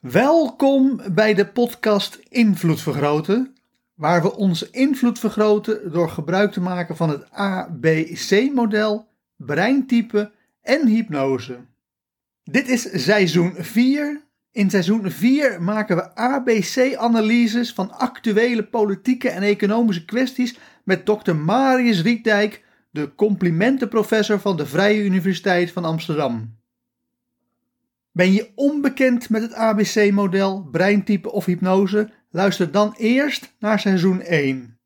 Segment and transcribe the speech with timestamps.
[0.00, 3.54] Welkom bij de podcast Invloed Vergroten,
[3.94, 10.32] waar we onze invloed vergroten door gebruik te maken van het ABC-model, breintype
[10.62, 11.58] en hypnose.
[12.44, 14.24] Dit is seizoen 4.
[14.52, 21.34] In seizoen 4 maken we ABC-analyses van actuele politieke en economische kwesties met Dr.
[21.34, 26.59] Marius Rietdijk, de complimentenprofessor van de Vrije Universiteit van Amsterdam.
[28.12, 32.10] Ben je onbekend met het ABC-model, breintype of hypnose?
[32.30, 34.78] Luister dan eerst naar seizoen 1.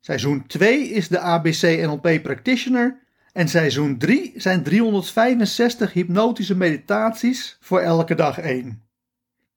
[0.00, 3.00] Seizoen 2 is de ABC-NLP Practitioner
[3.32, 8.82] en seizoen 3 zijn 365 hypnotische meditaties voor elke dag 1.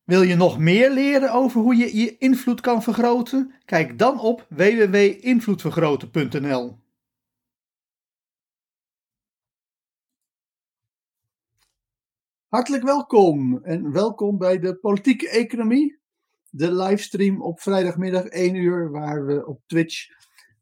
[0.04, 3.54] Wil je nog meer leren over hoe je je invloed kan vergroten?
[3.66, 6.84] Kijk dan op www.invloedvergroten.nl.
[12.56, 16.00] Hartelijk welkom en welkom bij de Politieke Economie,
[16.50, 20.08] de livestream op vrijdagmiddag 1 uur, waar we op Twitch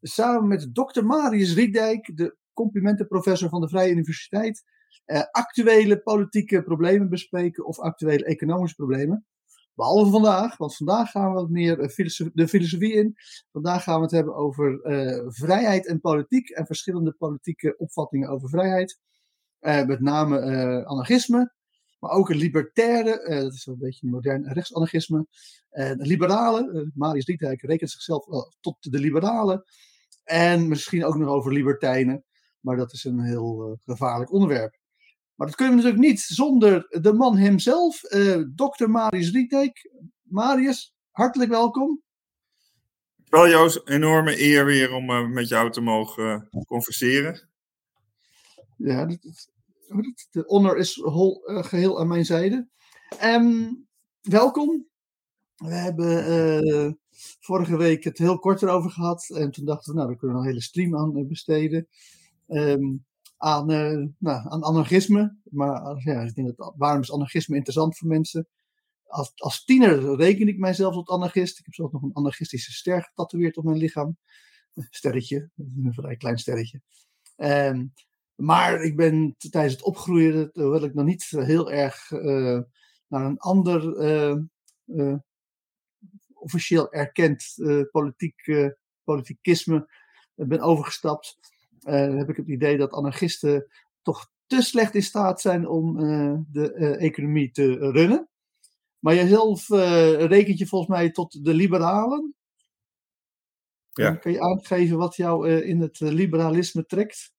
[0.00, 1.04] samen met Dr.
[1.04, 4.64] Marius Riedijk, de complimentenprofessor van de Vrije Universiteit,
[5.04, 9.26] eh, actuele politieke problemen bespreken of actuele economische problemen.
[9.74, 13.16] Behalve vandaag, want vandaag gaan we wat meer eh, de filosofie in.
[13.52, 18.48] Vandaag gaan we het hebben over uh, vrijheid en politiek en verschillende politieke opvattingen over
[18.48, 18.98] vrijheid.
[19.60, 21.52] Uh, met name anarchisme,
[22.04, 25.26] maar ook een libertaire, dat is een beetje een modern rechtsanarchisme.
[25.70, 28.24] de liberalen, Marius Dietrijk rekent zichzelf
[28.60, 29.64] tot de liberalen.
[30.24, 32.24] En misschien ook nog over libertijnen,
[32.60, 34.78] maar dat is een heel gevaarlijk onderwerp.
[35.34, 38.00] Maar dat kunnen we natuurlijk niet zonder de man hemzelf,
[38.54, 39.90] dokter Marius Rietdijk.
[40.22, 42.02] Marius, hartelijk welkom.
[43.24, 47.48] Wel Joost, enorme eer weer om uh, met jou te mogen uh, converseren.
[48.76, 49.06] Ja,
[50.30, 52.68] de honor is hol, geheel aan mijn zijde.
[53.22, 53.86] Um,
[54.20, 54.86] welkom.
[55.54, 56.98] We hebben
[57.40, 59.30] vorige week het heel kort erover gehad.
[59.30, 61.88] En toen dachten we, nou, daar kunnen we een hele stream aan besteden.
[62.48, 63.04] Um,
[63.36, 63.66] aan,
[64.18, 65.36] nou, aan anarchisme.
[65.44, 68.48] Maar ja, ik denk dat, waarom is anarchisme interessant voor mensen?
[69.06, 71.58] Als, als tiener reken ik mijzelf tot anarchist.
[71.58, 74.16] Ik heb zelfs nog een anarchistische ster getatoeëerd op mijn lichaam.
[74.74, 76.80] Een sterretje, een vrij klein sterretje.
[77.36, 77.92] Um,
[78.34, 82.60] maar ik ben tijdens het opgroeien, terwijl ik nog niet heel erg uh,
[83.08, 83.96] naar een ander
[84.86, 85.14] uh,
[86.32, 87.54] officieel erkend
[87.90, 88.70] politiek,
[89.04, 89.88] politiekisme
[90.34, 91.38] ben overgestapt
[91.84, 93.66] heb ik het idee dat anarchisten
[94.02, 95.96] toch te slecht in staat zijn om
[96.52, 98.28] de economie te runnen.
[98.98, 99.68] Maar jijzelf
[100.18, 102.34] rekent je volgens mij tot de liberalen.
[103.90, 104.14] Ja.
[104.14, 107.33] Kan je aangeven wat jou in het liberalisme trekt?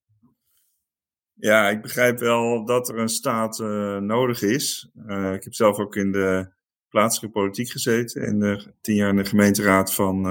[1.36, 3.60] Ja, ik begrijp wel dat er een staat
[4.00, 4.90] nodig is.
[5.34, 6.48] ik heb zelf ook in de
[6.90, 8.22] plaatselijke politiek gezeten.
[8.22, 10.26] In de tien jaar in de gemeenteraad van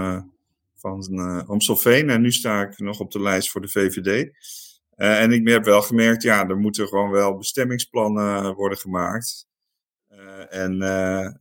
[0.84, 2.10] van uh, Amstelveen.
[2.10, 4.31] En nu sta ik nog op de lijst voor de VVD.
[4.91, 9.47] Eh, en ik heb wel gemerkt, ja, er moeten gewoon wel bestemmingsplannen worden gemaakt.
[10.48, 10.76] En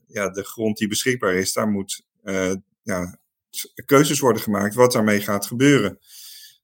[0.08, 2.06] ja, de grond die beschikbaar is, daar moet
[2.82, 3.20] ja,
[3.86, 6.00] keuzes worden gemaakt wat daarmee gaat gebeuren.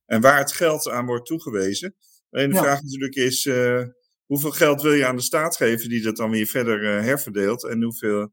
[0.06, 1.96] En waar het geld aan wordt toegewezen.
[2.30, 2.62] Alleen de ja.
[2.62, 3.50] vraag natuurlijk is,
[4.26, 7.64] hoeveel geld wil je aan de staat geven die dat dan weer verder herverdeelt?
[7.64, 8.32] En hoeveel,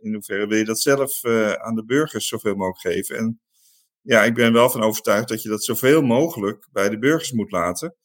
[0.00, 1.24] in hoeverre wil je dat zelf
[1.56, 3.16] aan de burgers zoveel mogelijk geven?
[3.16, 3.40] En
[4.00, 7.50] ja, ik ben wel van overtuigd dat je dat zoveel mogelijk bij de burgers moet
[7.50, 7.96] laten.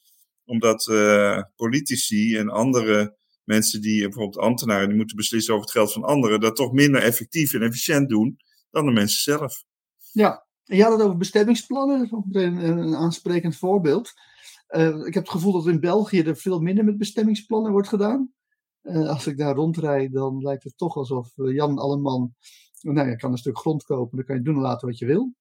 [0.46, 5.94] Omdat uh, politici en andere mensen die bijvoorbeeld ambtenaren die moeten beslissen over het geld
[5.94, 8.38] van anderen, dat toch minder effectief en efficiënt doen
[8.72, 9.64] dan de mensen zelf.
[10.12, 14.14] Ja, en je had het over bestemmingsplannen, dat is ook een, een aansprekend voorbeeld.
[14.76, 18.32] Uh, ik heb het gevoel dat in België er veel minder met bestemmingsplannen wordt gedaan.
[18.84, 22.34] Uh, als ik daar rondrijd, dan lijkt het toch alsof Jan Alleman,
[22.82, 25.06] nou, je kan een stuk grond kopen, dan kan je doen en laten wat je
[25.06, 25.34] wil.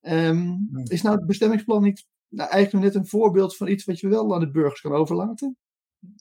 [0.00, 4.08] Um, is nou het bestemmingsplan niet nou, eigenlijk net een voorbeeld van iets wat je
[4.08, 5.56] wel aan de burgers kan overlaten?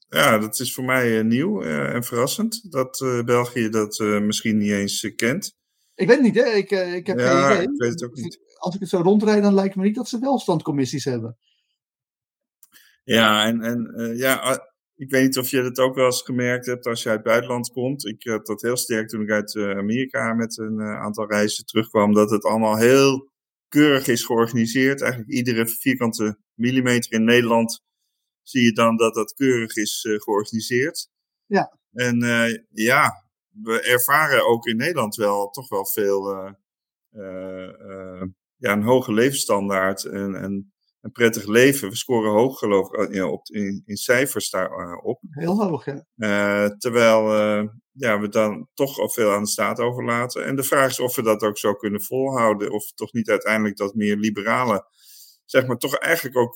[0.07, 4.57] Ja, dat is voor mij uh, nieuw uh, en verrassend dat uh, België dat misschien
[4.57, 5.55] niet eens kent.
[5.95, 6.45] Ik weet het niet, hè?
[6.45, 7.73] Ik, ik heb ja, geen idee.
[7.73, 8.39] Ik weet het ook niet.
[8.57, 11.37] Als ik het zo rondrijd, dan lijkt me niet dat ze welstandcommissies hebben.
[13.03, 14.59] Ja, en, en ja,
[14.95, 17.27] ik weet niet of je het ook wel eens gemerkt hebt als je uit het
[17.27, 18.05] buitenland komt.
[18.05, 22.13] Ik had dat heel sterk toen ik uit Amerika met een aantal reizen terugkwam.
[22.13, 23.31] Dat het allemaal heel
[23.67, 25.01] keurig is georganiseerd.
[25.01, 27.81] Eigenlijk iedere vierkante millimeter in Nederland
[28.41, 31.09] zie je dan dat dat keurig is georganiseerd.
[31.45, 31.77] Ja.
[31.91, 32.19] En
[32.69, 33.11] ja,
[33.49, 36.29] we ervaren ook in Nederland wel toch wel veel
[38.55, 40.72] ja, een hoge levensstandaard en, en
[41.03, 41.89] een prettig leven.
[41.89, 45.23] We scoren hoog, geloof ik, op, in, in cijfers daarop.
[45.23, 46.05] Uh, Heel hoog, ja.
[46.15, 50.45] Uh, terwijl uh, ja, we dan toch al veel aan de staat overlaten.
[50.45, 52.71] En de vraag is of we dat ook zo kunnen volhouden.
[52.71, 54.87] Of toch niet uiteindelijk dat meer liberale,
[55.45, 56.55] zeg maar, toch eigenlijk ook,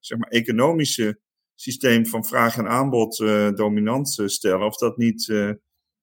[0.00, 1.20] zeg maar, economische
[1.54, 3.16] systeem van vraag en aanbod
[3.56, 4.66] dominant stellen.
[4.66, 5.28] Of dat niet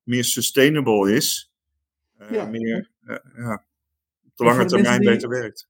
[0.04, 1.52] meer sustainable is.
[2.30, 2.46] Ja.
[2.46, 2.92] Meer,
[3.36, 3.66] ja
[4.36, 5.70] de lange termijn die, beter werkt.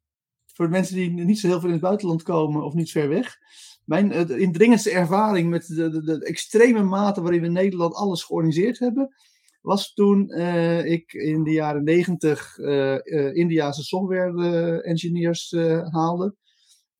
[0.62, 3.38] Voor mensen die niet zo heel veel in het buitenland komen of niet ver weg.
[3.86, 8.80] Mijn uh, indringendste ervaring met de, de, extreme mate waarin we in Nederland alles georganiseerd
[8.80, 9.16] hebben,
[9.62, 12.98] was toen uh, ik in de jaren negentig uh,
[13.34, 15.52] Indiaanse software engineers
[15.90, 16.36] haalde.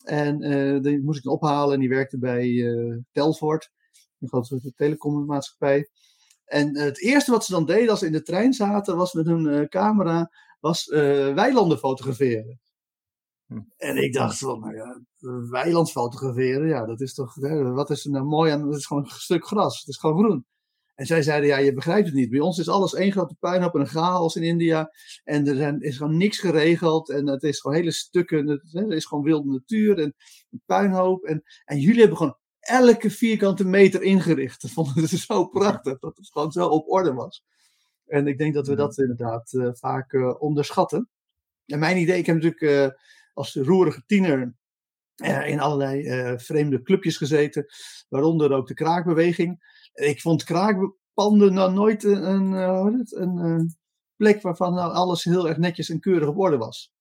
[0.04, 0.40] En
[0.82, 2.64] die moest ik ophalen en die werkte bij
[3.12, 3.72] Telfort,
[4.20, 5.90] een grote telecommaatschappij.
[6.46, 9.26] En het eerste wat ze dan deden als ze in de trein zaten, was met
[9.26, 12.60] hun camera was uh, weilanden fotograferen.
[13.52, 13.60] Hm.
[13.78, 15.02] En ik dacht van, nou ja,
[15.50, 18.86] weiland fotograferen, ja, dat is toch, hè, wat is er nou mooi aan, dat is
[18.86, 20.46] gewoon een stuk gras, het is gewoon groen.
[20.96, 22.30] En zij zeiden, ja, je begrijpt het niet.
[22.30, 24.92] Bij ons is alles één grote puinhoop en een chaos in India.
[25.24, 27.10] En er zijn, is gewoon niks geregeld.
[27.10, 30.16] En het is gewoon hele stukken, het, er is gewoon wilde natuur en
[30.52, 31.24] een puinhoop.
[31.24, 34.62] En, en jullie hebben gewoon elke vierkante meter ingericht.
[34.62, 37.44] Dat vond ik zo prachtig, dat het gewoon zo op orde was.
[38.06, 41.10] En ik denk dat we dat inderdaad uh, vaak uh, onderschatten.
[41.66, 42.98] En mijn idee, ik heb natuurlijk uh,
[43.34, 44.54] als roerige tiener
[45.46, 47.66] in allerlei vreemde clubjes gezeten,
[48.10, 49.80] waaronder ook de kraakbeweging.
[49.94, 53.76] Ik vond kraakpanden nou nooit een, een, een
[54.16, 56.92] plek waarvan nou alles heel erg netjes en keurig op orde was.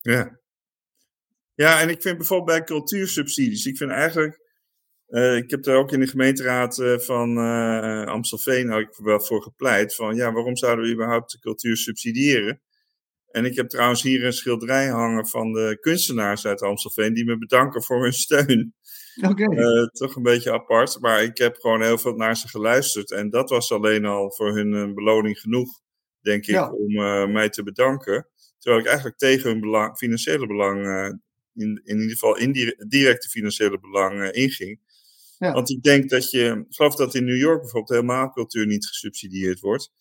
[0.00, 0.38] Ja.
[1.54, 4.40] Ja, en ik vind bijvoorbeeld bij cultuursubsidies, ik vind eigenlijk
[5.10, 9.94] ik heb er ook in de gemeenteraad van uh, Amstelveen ook wel voor gepleit.
[9.94, 12.60] Van ja, waarom zouden we überhaupt de cultuur subsidiëren?
[13.30, 17.14] En ik heb trouwens hier een schilderij hangen van de kunstenaars uit Amstelveen.
[17.14, 18.74] die me bedanken voor hun steun.
[19.22, 19.88] Okay.
[19.92, 21.00] toch een beetje apart.
[21.00, 23.10] Maar ik heb gewoon heel veel naar ze geluisterd.
[23.10, 25.80] En dat was alleen al voor hun een beloning genoeg,
[26.20, 26.70] denk ik, ja.
[26.70, 26.92] om
[27.32, 28.28] mij te bedanken.
[28.58, 30.86] Terwijl ik eigenlijk tegen hun belang, financiële belang.
[31.54, 34.80] in, in ieder geval indirecte financiële belang inging.
[35.38, 35.52] Ja.
[35.52, 38.86] Want ik denk dat je, ik geloof dat in New York bijvoorbeeld helemaal cultuur niet
[38.86, 39.92] gesubsidieerd wordt.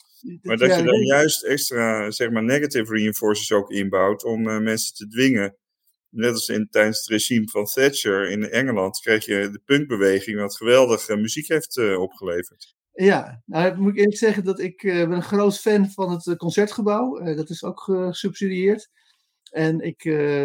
[0.41, 4.95] Maar dat je dan juist extra, zeg maar, negative reinforcers ook inbouwt om uh, mensen
[4.95, 5.57] te dwingen.
[6.09, 10.57] Net als in, tijdens het regime van Thatcher in Engeland kreeg je de punkbeweging wat
[10.57, 12.75] geweldige muziek heeft uh, opgeleverd.
[12.91, 16.37] Ja, nou moet ik eerlijk zeggen dat ik uh, ben een groot fan van het
[16.37, 17.35] concertgebouw.
[17.35, 18.89] dat is ook gesubsidieerd.
[19.51, 20.01] En ik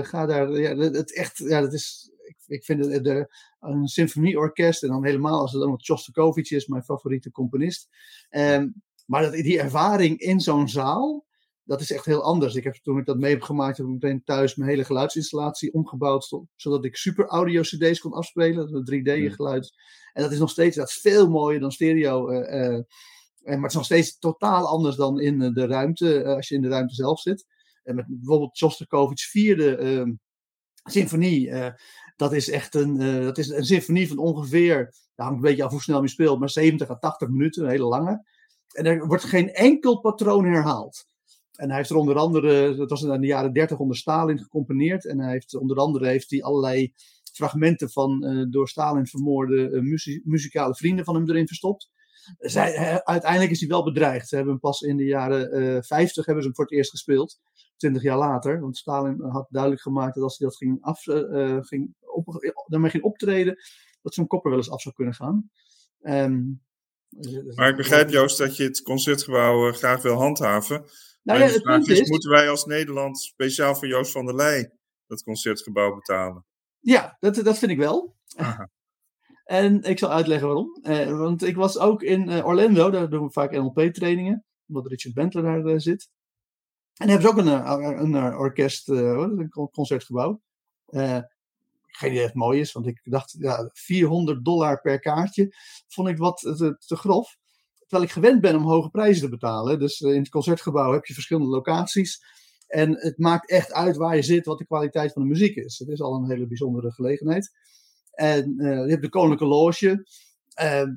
[0.07, 3.29] ga daar, ja, het echt, ja, dat is ik, ik vind het, de,
[3.61, 7.89] een symfonieorkest, en dan helemaal als het dan nog Shostakovich is, mijn favoriete componist.
[8.31, 11.25] Um, maar dat, die ervaring in zo'n zaal,
[11.65, 12.55] dat is echt heel anders.
[12.55, 15.73] Ik heb, toen ik dat mee heb gemaakt, heb ik meteen thuis mijn hele geluidsinstallatie
[15.73, 19.73] omgebouwd, zodat ik super audio cd's kon afspelen, dat 3D geluid.
[20.13, 22.31] En dat is nog steeds dat is veel mooier dan stereo.
[22.31, 22.85] Uh, uh,
[23.45, 26.63] maar het is nog steeds totaal anders dan in de ruimte, uh, als je in
[26.63, 27.47] de ruimte zelf zit.
[27.83, 30.13] En met bijvoorbeeld Shostakovich vierde uh,
[30.85, 31.53] symfonie.
[32.17, 34.85] Dat is echt een, dat is een symfonie van ongeveer,
[35.15, 37.71] dat hangt een beetje af hoe snel je speelt, maar 70 à 80 minuten, een
[37.71, 38.25] hele lange.
[38.75, 41.07] En er wordt geen enkel patroon herhaald.
[41.53, 45.07] En hij heeft er onder andere, dat was in de jaren 30 onder Stalin gecomponeerd.
[45.07, 46.93] En hij heeft onder andere heeft hij allerlei
[47.33, 51.91] fragmenten van uh, door Stalin vermoorde muzie muzikale vrienden van hem erin verstopt.
[52.39, 54.29] Zij, uiteindelijk is hij wel bedreigd.
[54.29, 56.91] Ze hebben hem pas in de jaren uh, 50 hebben ze hem voor het eerst
[56.91, 57.41] gespeeld
[57.77, 58.61] twintig jaar later.
[58.61, 61.03] Want Stalin had duidelijk gemaakt dat als hij dat ging af,
[61.67, 63.57] ging op, daarmee ging optreden,
[64.03, 65.51] dat zijn kop er wel eens af zou kunnen gaan.
[66.03, 66.63] Um,
[67.55, 70.85] maar ik begrijp Joost dat je het concertgebouw uh, graag wil handhaven.
[71.23, 74.35] Nou ja, het punt is, is, moeten wij als Nederland speciaal voor Joost van der
[74.35, 74.73] Leij
[75.07, 76.45] dat concertgebouw betalen?
[76.81, 78.17] Ja, dat, dat vind ik wel.
[78.37, 78.71] Aha.
[79.45, 80.79] En ik zal uitleggen waarom.
[80.83, 85.15] Uh, want ik was ook in uh, Orlando, daar doen we vaak NLP-trainingen, omdat Richard
[85.15, 86.09] Bentler daar uh, zit.
[86.95, 90.41] En hebben ze ook een, eh, een, een orkest, uh, een concertgebouw.
[91.97, 95.55] Geen idee of het mooi is, want ik dacht, ja, 400 dollar per kaartje
[95.89, 97.37] vond ik wat te, te, grof.
[97.79, 99.79] Terwijl ik gewend ben om hoge prijzen te betalen.
[99.79, 102.21] Dus in het concertgebouw heb je verschillende locaties.
[102.67, 105.79] En het maakt echt uit waar je zit, wat de kwaliteit van de muziek is.
[105.79, 107.53] Het is al een hele bijzondere gelegenheid.
[108.11, 110.07] En uh, je hebt de Koninklijke Loge.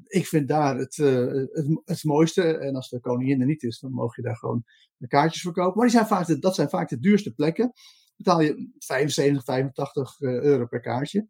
[0.08, 2.58] Ik vind daar het, het, het, mooiste.
[2.58, 4.64] En als de koningin er niet is, dan mogen je daar gewoon
[4.98, 5.74] de kaartjes verkopen.
[5.76, 7.74] Maar die zijn vaak de, dat zijn vaak de duurste plekken.
[8.18, 11.28] Betaal je 75, 85 euro per kaartje.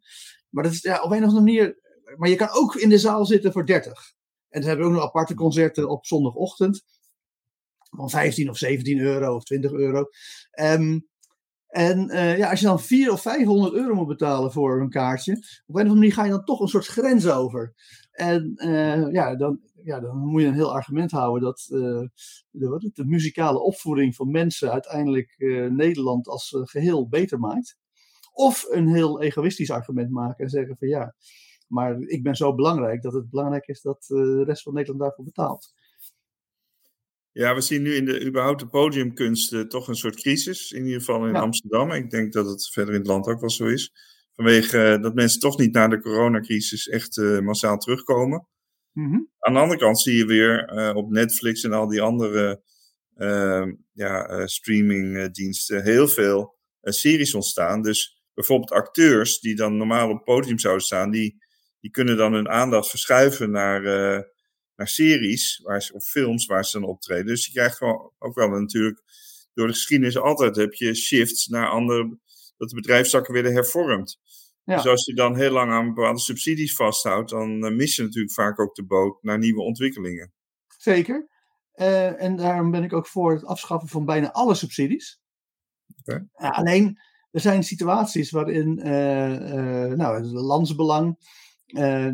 [0.48, 1.78] Maar dat is ja, op een of andere manier.
[2.16, 4.12] Maar je kan ook in de zaal zitten voor 30.
[4.48, 6.84] En ze hebben ook nog aparte concerten op zondagochtend.
[7.90, 10.04] Van 15 of 17 euro of 20 euro.
[10.60, 11.08] Um,
[11.68, 15.32] en uh, ja, als je dan 400 of 500 euro moet betalen voor een kaartje,
[15.32, 17.74] op een of andere manier ga je dan toch een soort grens over.
[18.12, 22.08] En uh, ja, dan, ja, dan moet je een heel argument houden dat uh,
[22.50, 25.34] de, de, muzikale opvoeding van mensen uiteindelijk
[25.70, 27.78] Nederland als geheel beter maakt.
[28.32, 31.14] Of een heel egoïstisch argument maken en zeggen van ja,
[31.68, 35.24] maar ik ben zo belangrijk dat het belangrijk is dat de rest van Nederland daarvoor
[35.24, 35.74] betaalt.
[37.32, 40.72] Ja, we zien nu in de überhaupt de podiumkunsten toch een soort crisis.
[40.72, 41.90] In ieder geval in Amsterdam.
[41.90, 43.92] Ik denk dat het verder in het land ook wel zo is.
[44.32, 48.46] Vanwege uh, dat mensen toch niet na de coronacrisis echt uh, massaal terugkomen.
[49.06, 49.30] -hmm.
[49.38, 52.62] Aan de andere kant zie je weer uh, op Netflix en al die andere
[53.16, 57.82] ehm, ja, streamingdiensten heel veel series ontstaan.
[57.82, 61.44] Dus bijvoorbeeld acteurs die dan normaal op het podium zouden staan, die,
[61.80, 63.82] die kunnen dan hun aandacht verschuiven naar
[64.78, 67.26] naar series waar ze, of films waar ze dan optreden.
[67.26, 69.02] Dus je krijgt gewoon ook wel natuurlijk
[69.54, 72.18] door de geschiedenis altijd heb je shifts naar andere,
[72.56, 74.20] dat de bedrijfstakken werden hervormd.
[74.68, 74.76] Ja.
[74.76, 78.32] Dus als je dan heel lang aan bepaalde subsidies vasthoudt, dan uh, mis je natuurlijk
[78.32, 80.32] vaak ook de boot naar nieuwe ontwikkelingen.
[80.66, 81.28] Zeker.
[81.74, 85.20] Uh, en daarom ben ik ook voor het afschaffen van bijna alle subsidies.
[86.00, 86.28] Okay.
[86.36, 86.98] Uh, alleen,
[87.30, 91.18] er zijn situaties waarin uh, nou, het landsbelang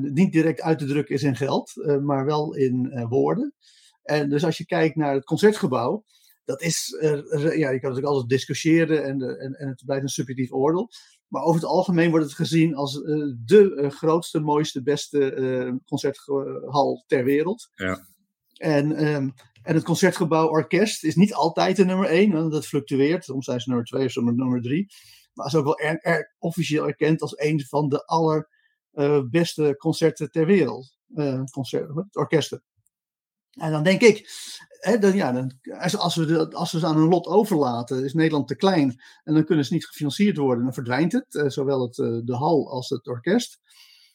[0.01, 3.55] niet direct uit te drukken is in geld, maar wel in woorden.
[4.03, 6.05] En dus als je kijkt naar het concertgebouw,
[6.45, 6.97] dat is,
[7.41, 10.91] ja, je kan natuurlijk altijd discussiëren en, en, en het blijft een subjectief oordeel.
[11.35, 12.93] Maar over het algemeen wordt het gezien als
[13.45, 17.69] de grootste, mooiste, beste concerthal ter wereld.
[17.75, 18.07] Ja.
[18.57, 23.25] En, um, en het concertgebouw orkest is niet altijd de nummer één, want dat fluctueert.
[23.25, 24.87] Soms zijn ze nummer twee of soms nummer drie.
[25.33, 28.49] Maar is ook wel er, er, officieel erkend als een van de aller
[28.93, 30.97] uh, beste concerten ter wereld.
[31.15, 32.63] Uh, concerten, orkesten.
[33.51, 34.31] En dan denk ik,
[35.01, 35.53] dan, ja, dan,
[35.99, 39.35] als, we de, als we ze aan hun lot overlaten, is Nederland te klein en
[39.35, 40.65] dan kunnen ze niet gefinancierd worden.
[40.65, 41.95] Dan verdwijnt het, uh, zowel het,
[42.27, 43.61] de hal als het orkest.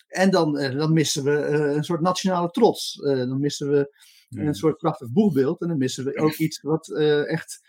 [0.07, 1.45] En dan, dan missen we
[1.75, 2.93] een soort nationale trots.
[3.03, 3.97] dan missen we
[4.29, 5.61] een soort prachtig boegbeeld.
[5.61, 6.97] En dan missen we ook iets wat
[7.27, 7.61] echt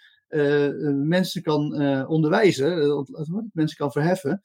[1.05, 1.61] mensen kan
[2.07, 3.07] onderwijzen,
[3.53, 4.43] mensen kan verheffen.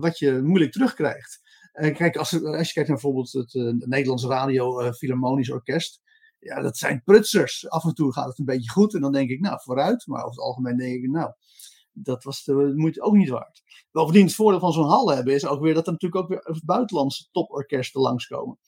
[0.00, 1.40] Wat je moeilijk terugkrijgt.
[1.72, 3.54] Kijk, als, als, je kijkt naar bijvoorbeeld het,
[3.86, 6.02] Nederlandse Radio Philharmonisch Orkest.
[6.44, 7.68] Ja, dat zijn prutsers.
[7.68, 10.06] Af en toe gaat het een beetje goed en dan denk ik, nou, vooruit.
[10.06, 11.32] Maar over het algemeen denk ik, nou,
[11.92, 13.62] dat was de moeite ook niet waard.
[13.90, 16.60] Bovendien, het voordeel van zo'n hal hebben is ook weer dat er natuurlijk ook weer
[16.64, 18.58] buitenlandse toporkesten langskomen.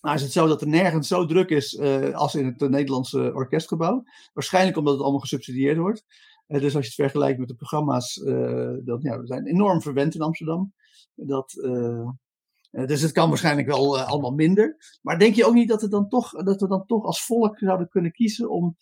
[0.00, 3.32] Nou is het zo dat er nergens zo druk is uh, als in het Nederlandse
[3.34, 4.02] orkestgebouw.
[4.32, 6.04] Waarschijnlijk omdat het allemaal gesubsidieerd wordt.
[6.48, 9.82] Uh, dus als je het vergelijkt met de programma's, uh, dat, ja, we zijn enorm
[9.82, 10.74] verwend in Amsterdam.
[11.14, 11.52] Dat,
[12.86, 14.76] dus het kan waarschijnlijk wel allemaal minder.
[15.02, 17.58] Maar denk je ook niet dat, het dan toch, dat we dan toch als volk
[17.58, 18.76] zouden kunnen kiezen om,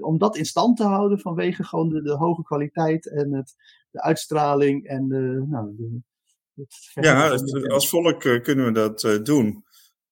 [0.00, 3.54] om dat in stand te houden vanwege gewoon de, de hoge kwaliteit en het,
[3.90, 6.02] de uitstraling en de, nou, de,
[6.94, 7.28] het ja,
[7.68, 9.64] als volk kunnen we dat doen.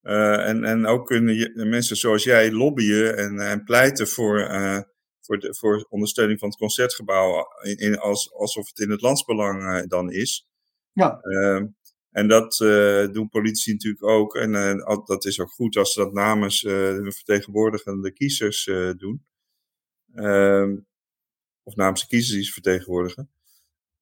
[0.02, 4.80] Uh, en, en ook kunnen je, mensen zoals jij lobbyen en, en pleiten voor, uh,
[5.20, 9.62] voor, de, voor ondersteuning van het concertgebouw in, in, als, alsof het in het landsbelang
[9.62, 10.48] uh, dan is.
[10.92, 11.20] Ja.
[12.12, 12.56] Ehm, en dat
[13.12, 14.36] doen politici natuurlijk ook.
[14.36, 18.64] En dat is ook goed als ze dat namens de vertegenwoordigende kiezers
[18.96, 19.26] doen.
[20.14, 20.76] Ehm,
[21.62, 23.30] of namens de kiezers die ze vertegenwoordigen.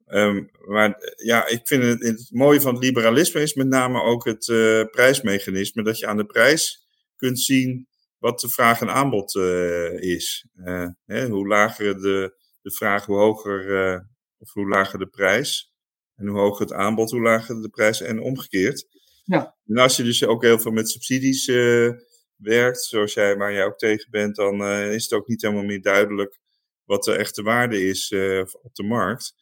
[0.07, 4.25] Um, maar ja, ik vind het, het, mooie van het liberalisme is met name ook
[4.25, 5.83] het uh, prijsmechanisme.
[5.83, 6.87] Dat je aan de prijs
[7.17, 7.89] kunt zien
[8.19, 10.47] wat de vraag en aanbod uh, is.
[10.55, 15.70] Uh, hè, hoe lager de, de vraag, hoe hoger of hoe lager de prijs.
[16.21, 18.87] En hoe hoger het aanbod, hoe lager de prijs en omgekeerd.
[19.25, 19.57] Ja.
[19.67, 21.47] En als je dus ook heel veel met subsidies
[22.37, 25.83] werkt, zoals jij, waar jij ook tegen bent, dan is het ook niet helemaal meer
[25.83, 26.39] duidelijk
[26.85, 28.15] wat de echte waarde is
[28.63, 29.35] op de markt.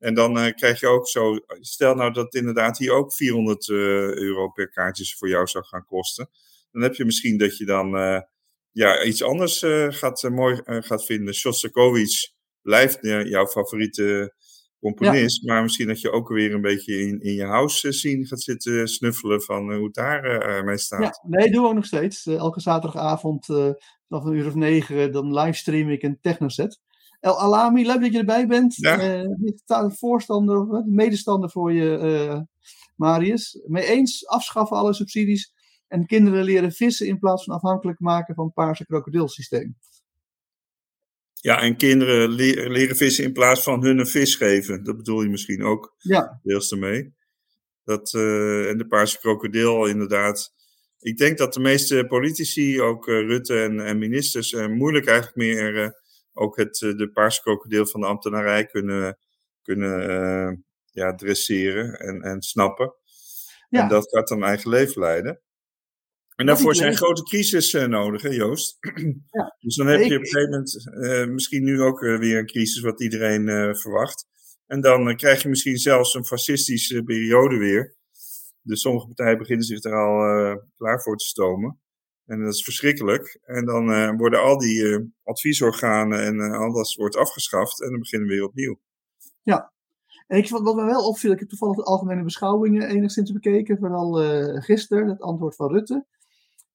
[0.00, 4.16] En dan krijg je ook zo, stel nou dat inderdaad hier ook 400 uh, eh,
[4.16, 6.30] euro per kaartjes voor jou zou gaan kosten.
[6.70, 7.90] Dan heb je misschien dat je dan
[8.72, 11.34] ja, iets anders gaat, mooi gaat vinden.
[11.34, 12.32] Shostakovich
[12.62, 14.34] blijft jouw favoriete
[14.80, 15.52] componist, ja.
[15.52, 18.88] maar misschien dat je ook weer een beetje in, in je house zien gaat zitten
[18.88, 21.02] snuffelen van hoe het daar mee staat.
[21.02, 22.26] Ja, nee, doen we ook nog steeds.
[22.26, 26.80] elke zaterdagavond vanaf een uur of negen, dan livestream ik een technoset.
[27.20, 28.76] El Alami, leuk dat je erbij bent.
[28.76, 29.22] Ja.
[29.68, 32.40] Uh, voorstander, medestander voor je uh,
[32.96, 33.62] Marius.
[33.66, 35.52] Mee eens, afschaffen alle subsidies
[35.88, 39.76] en kinderen leren vissen in plaats van afhankelijk maken van het paarse krokodilsysteem.
[41.42, 42.30] Ja, en kinderen
[42.70, 44.84] leren vissen in plaats van hun een vis geven.
[44.84, 46.40] Dat bedoel je misschien ook ja.
[46.42, 47.14] deels ermee.
[47.84, 50.52] Dat, uh, en de paarse krokodil inderdaad.
[50.98, 55.36] Ik denk dat de meeste politici, ook uh, Rutte en, en ministers, uh, moeilijk eigenlijk
[55.36, 55.94] meer
[56.32, 59.18] ook het, de paarse krokodil van de ambtenarij kunnen,
[59.62, 62.94] kunnen ja, dresseren en, en snappen.
[63.68, 63.82] Ja.
[63.82, 65.40] En dat gaat dan eigen leven leiden.
[66.40, 68.78] En daarvoor zijn grote crisis uh, nodig, hè, Joost?
[69.30, 69.56] Ja.
[69.58, 72.46] dus dan heb je op een gegeven moment uh, misschien nu ook uh, weer een
[72.46, 74.26] crisis wat iedereen verwacht.
[74.66, 77.96] En dan krijg je misschien zelfs een fascistische periode weer.
[78.62, 80.18] Dus sommige partijen beginnen zich er al
[80.76, 81.80] klaar voor te stomen.
[82.26, 83.38] En dat is verschrikkelijk.
[83.44, 87.82] En dan worden al die adviesorganen en al dat wordt afgeschaft.
[87.82, 88.80] En dan beginnen we weer opnieuw.
[89.42, 89.72] Ja,
[90.30, 94.22] en ik, wat me wel opviel, ik heb toevallig de algemene beschouwingen enigszins bekeken, vooral
[94.24, 96.06] uh, gisteren, het antwoord van Rutte.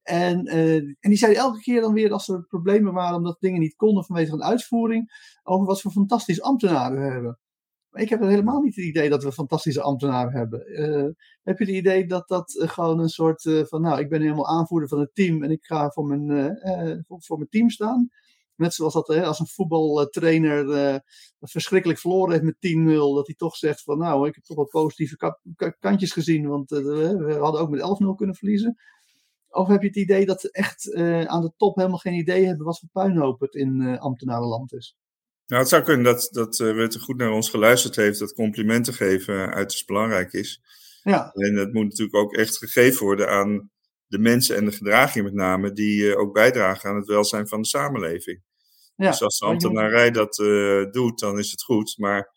[0.06, 3.60] En, uh, en die zei elke keer dan weer als er problemen waren omdat dingen
[3.60, 5.12] niet konden vanwege een uitvoering,
[5.44, 7.40] over wat voor fantastische ambtenaren we hebben.
[7.90, 10.72] Maar ik heb helemaal niet het idee dat we fantastische ambtenaren hebben.
[10.72, 11.10] Uh,
[11.44, 14.90] heb je het idee dat dat gewoon een soort van, nou, ik ben helemaal aanvoerder
[14.90, 16.58] van het team en ik ga voor mijn,
[17.08, 18.10] voor, voor, mijn team staan?
[18.56, 21.02] Net zoals dat hè, als een voetbaltrainer
[21.40, 24.70] verschrikkelijk verloren heeft met 10-0, dat hij toch zegt van, nou, ik heb toch wat
[24.70, 25.38] positieve
[25.80, 28.78] kantjes gezien, want we hadden ook met 11-0 kunnen verliezen.
[29.56, 32.46] Of heb je het idee dat ze echt uh, aan de top helemaal geen idee
[32.46, 34.98] hebben wat voor puinhoop het in uh, ambtenarenland is?
[35.48, 38.94] Nou, het zou kunnen dat, dat uh, Rutte goed naar ons geluisterd heeft, dat complimenten
[38.94, 40.62] geven uiterst belangrijk is.
[41.04, 41.32] Ja.
[41.32, 43.70] En het moet natuurlijk ook echt gegeven worden aan
[44.08, 47.68] de mensen en de gedragingen met name, die ook bijdragen aan het welzijn van de
[47.68, 48.42] samenleving.
[48.96, 50.36] Ja, dus als de ambtenarij dat
[50.92, 51.98] doet, dan is het goed.
[51.98, 52.35] Maar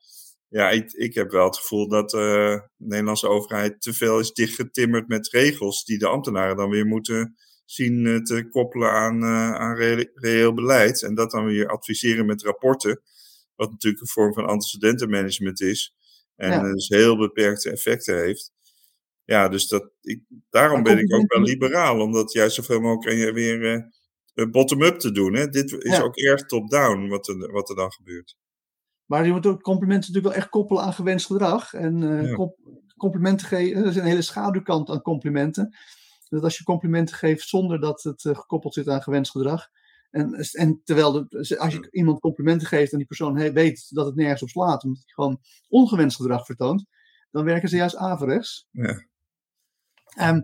[0.48, 4.32] ja, ik, ik heb wel het gevoel dat uh, de Nederlandse overheid te veel is
[4.32, 9.54] dichtgetimmerd met regels die de ambtenaren dan weer moeten zien uh, te koppelen aan, uh,
[9.54, 9.76] aan
[10.14, 11.02] reëel beleid.
[11.02, 13.00] En dat dan weer adviseren met rapporten,
[13.54, 15.94] wat natuurlijk een vorm van antecedentenmanagement is.
[16.36, 16.72] En ja.
[16.72, 18.52] dus heel beperkte effecten heeft.
[19.24, 23.92] Ja, dus dat, ik, daarom ben ik ook wel liberaal, omdat juist zoveel mogelijk weer
[24.50, 25.34] bottom-up te doen.
[25.34, 25.48] Hè.
[25.48, 26.02] Dit is ja.
[26.02, 28.36] ook erg top-down wat er, wat er dan gebeurt.
[29.08, 31.74] Maar je moet ook complimenten natuurlijk wel echt koppelen aan gewenst gedrag.
[31.74, 32.48] En uh, ja.
[32.96, 35.76] complimenten geven, er is een hele schaduwkant aan complimenten.
[36.28, 39.68] Dat als je complimenten geeft zonder dat het uh, gekoppeld zit aan gewenst gedrag.
[40.10, 44.14] En, en terwijl de, als je iemand complimenten geeft en die persoon weet dat het
[44.14, 46.84] nergens op slaat, omdat hij gewoon ongewenst gedrag vertoont,
[47.30, 48.66] dan werken ze juist averechts.
[48.70, 49.06] Ja.
[50.20, 50.42] Um,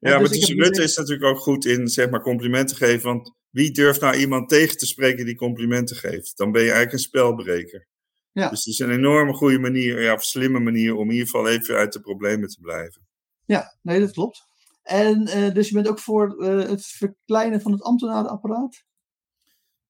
[0.00, 3.12] ja, dus maar dus Rutte is natuurlijk ook goed in zeg maar, complimenten geven.
[3.12, 6.36] Want wie durft nou iemand tegen te spreken die complimenten geeft?
[6.36, 7.90] Dan ben je eigenlijk een spelbreker.
[8.32, 8.48] Ja.
[8.48, 11.48] Dus het is een enorme goede manier, ja, of slimme manier om in ieder geval
[11.48, 13.06] even uit de problemen te blijven.
[13.44, 14.46] Ja, nee, dat klopt.
[14.82, 18.84] En uh, dus je bent ook voor uh, het verkleinen van het ambtenarenapparaat?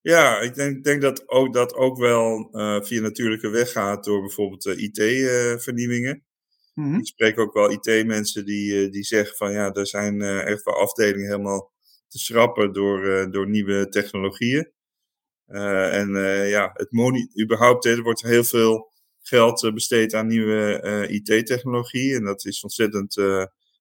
[0.01, 4.19] Ja, ik denk, denk dat ook, dat ook wel uh, via natuurlijke weg gaat door
[4.19, 6.23] bijvoorbeeld IT-vernieuwingen.
[6.73, 6.99] Mm -hmm.
[6.99, 11.29] Ik spreek ook wel IT-mensen die, die zeggen van ja, er zijn echt wel afdelingen
[11.29, 11.71] helemaal
[12.07, 14.72] te schrappen door, door nieuwe technologieën.
[15.53, 20.27] Uh, en uh, ja, het moni überhaupt, er wordt heel veel geld uh, besteed aan
[20.27, 22.15] nieuwe IT-technologie.
[22.15, 23.15] En dat is ontzettend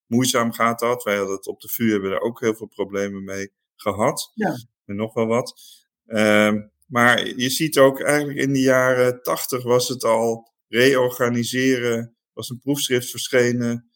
[0.06, 1.02] moeizaam gaat dat.
[1.02, 4.30] Wij hadden het op de VU, hebben daar ook heel veel problemen mee gehad.
[4.34, 4.54] Ja.
[4.86, 5.60] En nog wel wat.
[6.06, 12.50] Ehm, maar je ziet ook eigenlijk in de jaren tachtig was het al reorganiseren, was
[12.50, 13.90] een proefschrift verschenen.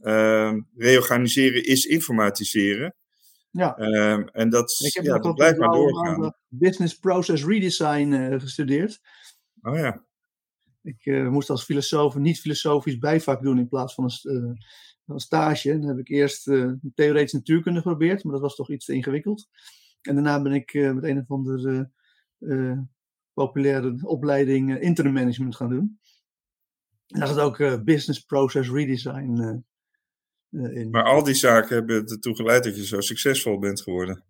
[0.00, 2.94] Ehm, reorganiseren is informatiseren.
[3.58, 3.78] Ja.
[3.78, 6.34] Um, en dat, ik heb ja, dat blijft maar doorgaan.
[6.48, 9.00] Business Process Redesign uh, gestudeerd.
[9.62, 10.04] Oh ja.
[10.82, 14.56] Ik uh, moest als filosoof een niet-filosofisch bijvak doen in plaats van een, uh,
[15.06, 15.78] een stage.
[15.78, 16.44] Dan heb ik eerst
[16.94, 19.48] theoretische natuurkunde geprobeerd, maar dat was toch iets te ingewikkeld.
[20.02, 21.90] En daarna ben ik met een of andere
[23.32, 26.00] populaire opleiding interim management gaan doen.
[27.06, 29.64] En daar zat ook Business Process Redesign
[30.50, 30.90] in.
[30.90, 34.24] Maar al die zaken hebben ertoe geleid dat je zo succesvol bent geworden.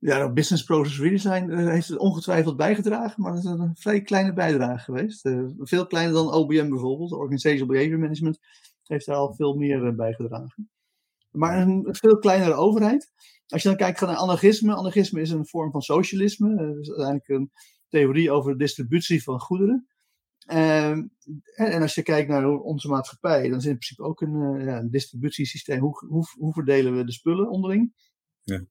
[0.00, 4.02] Ja, dat business process redesign uh, heeft het ongetwijfeld bijgedragen, maar dat is een vrij
[4.02, 5.26] kleine bijdrage geweest.
[5.26, 7.12] Uh, veel kleiner dan OBM bijvoorbeeld.
[7.12, 8.38] Organizational Behavior Management
[8.82, 10.70] heeft daar al veel meer uh, bijgedragen.
[11.30, 13.12] Maar een veel kleinere overheid.
[13.46, 14.74] Als je dan kijkt naar anarchisme.
[14.74, 16.56] Anarchisme is een vorm van socialisme.
[16.56, 17.50] Dat is uiteindelijk een
[17.88, 19.88] theorie over de distributie van goederen.
[20.48, 21.10] En,
[21.54, 24.64] ehm, en als je kijkt naar onze maatschappij, dan is het in principe ook een,
[24.64, 25.80] ja, een distributiesysteem.
[25.80, 27.92] Hoe, hoe, hoe verdelen we de spullen onderling?
[28.42, 28.64] Ja.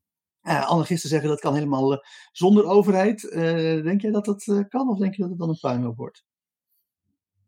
[0.43, 1.99] Uh, anarchisten zeggen dat kan helemaal uh,
[2.31, 3.23] zonder overheid.
[3.23, 6.25] Uh, denk jij dat dat kan of denk je dat het dan een puinhoop wordt?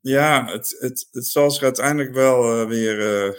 [0.02, 3.36] Ja, het, het, het zal zich uiteindelijk wel weer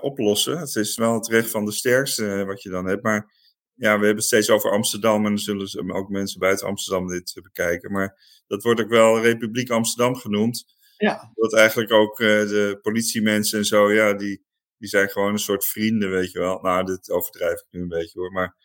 [0.00, 0.58] oplossen.
[0.58, 3.02] Het is wel het recht van de sterkste wat je dan hebt.
[3.02, 3.32] Maar
[3.74, 7.38] ja, we hebben het steeds over Amsterdam en dan zullen ook mensen buiten Amsterdam dit
[7.42, 7.92] bekijken.
[7.92, 10.64] Maar dat wordt ook wel Republiek Amsterdam genoemd.
[10.96, 11.32] Ja.
[11.34, 14.44] Dat eigenlijk ook de politiemensen en zo, ja, die,
[14.78, 16.60] die zijn gewoon een soort vrienden, weet je wel.
[16.60, 18.32] Nou, dit overdrijf ik nu een beetje hoor.
[18.32, 18.56] Maar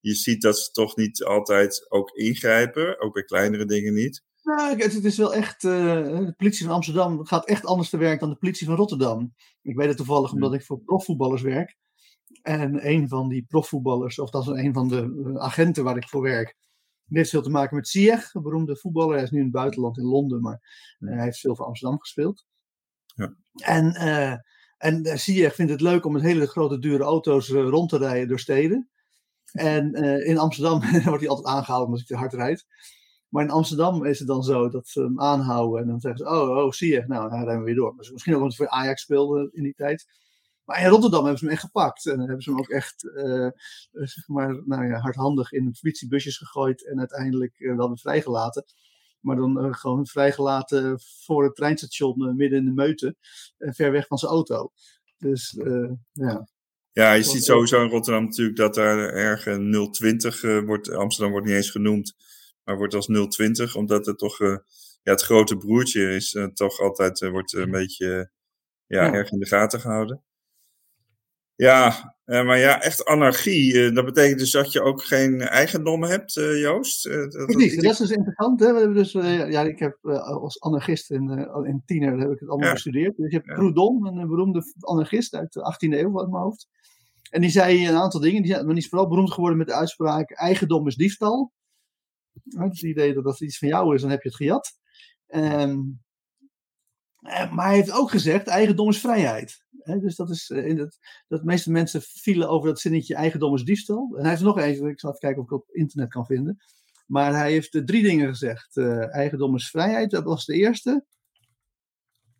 [0.00, 4.24] je ziet dat ze toch niet altijd ook ingrijpen, ook bij kleinere dingen niet.
[4.42, 5.62] Nou, het, is wel echt.
[5.62, 5.72] Uh,
[6.04, 9.34] de politie van Amsterdam gaat echt anders te werk dan de politie van Rotterdam.
[9.62, 11.76] Ik weet het toevallig omdat ik voor profvoetballers werk.
[12.46, 16.08] En een van die profvoetballers, of dat is een van de eh, agenten waar ik
[16.08, 16.56] voor werk,
[17.08, 19.14] heeft veel te maken met Ziyech, een beroemde voetballer.
[19.14, 20.60] Hij is nu in het buitenland in Londen, maar
[20.98, 22.46] uh, hij heeft veel voor Amsterdam gespeeld.
[23.14, 23.34] Ja.
[23.54, 24.34] En, uh,
[24.76, 28.40] en Ziyech vindt het leuk om met hele grote dure auto's rond te rijden door
[28.40, 28.90] steden.
[29.52, 29.92] En
[30.24, 32.66] in Amsterdam wordt hij altijd aangehouden omdat hij te hard rijdt.
[33.28, 36.32] Maar in Amsterdam is het dan zo dat ze hem aanhouden en dan zeggen ze:
[36.32, 37.96] Oh, oh zie je, nou, dan rijden we weer door.
[37.96, 40.06] Dus misschien ook omdat hij voor Ajax speelde in die tijd.
[40.66, 42.06] Maar in Rotterdam hebben ze hem echt gepakt.
[42.06, 43.48] En dan hebben ze hem ook echt, uh,
[43.92, 48.64] zeg maar, nou ja, hardhandig in politiebusjes gegooid en uiteindelijk uh, wel weer vrijgelaten.
[49.20, 53.16] Maar dan uh, gewoon vrijgelaten voor het treinstation midden in de meute,
[53.58, 54.72] ver weg van zijn auto.
[55.18, 55.56] Dus
[56.12, 56.48] ja.
[56.92, 59.42] Ja, je ziet sowieso in Rotterdam natuurlijk dat daar erg
[59.90, 60.90] 020 wordt.
[60.90, 62.14] Amsterdam wordt niet eens genoemd
[62.66, 64.38] maar wordt als 020, omdat het toch
[65.06, 68.30] ja, het grote broertje is, uh, toch altijd uh, wordt een beetje
[68.86, 70.24] ja, ja, erg in de gaten gehouden.
[71.56, 73.92] Ja, maar ja, echt anarchie.
[73.92, 77.04] dat betekent dus dat je ook geen eigendom hebt, Joost?
[77.04, 78.60] dat, Precies, dat is dus interessant.
[78.60, 78.72] Hè?
[78.72, 79.12] We hebben dus,
[79.52, 81.30] ja, ik heb als anarchist in,
[81.64, 82.74] in tiener heb ik het allemaal ja.
[82.74, 83.16] gestudeerd.
[83.16, 83.54] Dus je hebt ja.
[83.54, 86.68] Proudhon, een beroemde anarchist uit de 18e eeuw uit mijn hoofd.
[87.30, 88.42] En die zei een aantal dingen.
[88.42, 91.52] Die, maar die is vooral beroemd geworden met de uitspraak: eigendom is diefstal.
[92.48, 94.72] Het idee dat als iets van jou is, dan heb je het gejat.
[95.28, 96.04] Um,
[97.26, 99.64] maar hij heeft ook gezegd, eigendom is vrijheid.
[99.84, 103.54] dus dat is, eh, in het, dat de meeste mensen vielen over dat zinnetje eigendom
[103.54, 104.14] is diefstal.
[104.16, 106.26] En hij heeft nog eens, ik zal even kijken of ik het op internet kan
[106.26, 106.56] vinden.
[107.06, 108.76] Maar hij heeft drie dingen gezegd.
[108.76, 111.04] Uh, eigendom is vrijheid, dat was de eerste.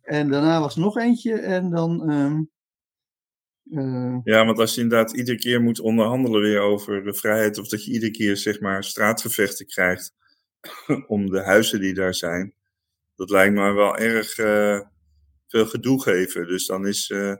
[0.01, 1.33] En daarna was nog eentje.
[1.33, 2.39] En dan uh,
[4.23, 7.85] ja, want als je inderdaad iedere keer moet onderhandelen weer over de vrijheid, of dat
[7.85, 10.13] je iedere keer zeg maar straatgevechten krijgt
[11.07, 12.53] om de huizen die daar zijn,
[13.17, 14.81] dat lijkt me wel erg uh,
[15.47, 16.47] veel gedoe geven.
[16.47, 17.09] Dus dan is.
[17.09, 17.35] Uh,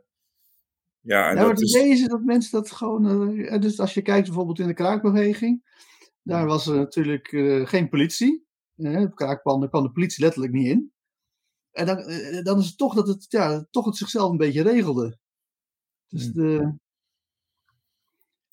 [0.99, 2.07] ja, en ja, dat is...
[2.07, 3.35] dat mensen dat gewoon.
[3.59, 5.63] dus als je kijkt bijvoorbeeld in de kraakbeweging,
[6.23, 7.27] daar was er natuurlijk
[7.69, 8.45] geen politie.
[8.75, 10.91] op kraakpanden kwam de politie letterlijk niet in.
[11.71, 11.97] En dan,
[12.43, 15.17] dan is het toch dat het, ja, toch het zichzelf een beetje regelde.
[16.07, 16.31] Dus, hm.
[16.31, 16.77] de,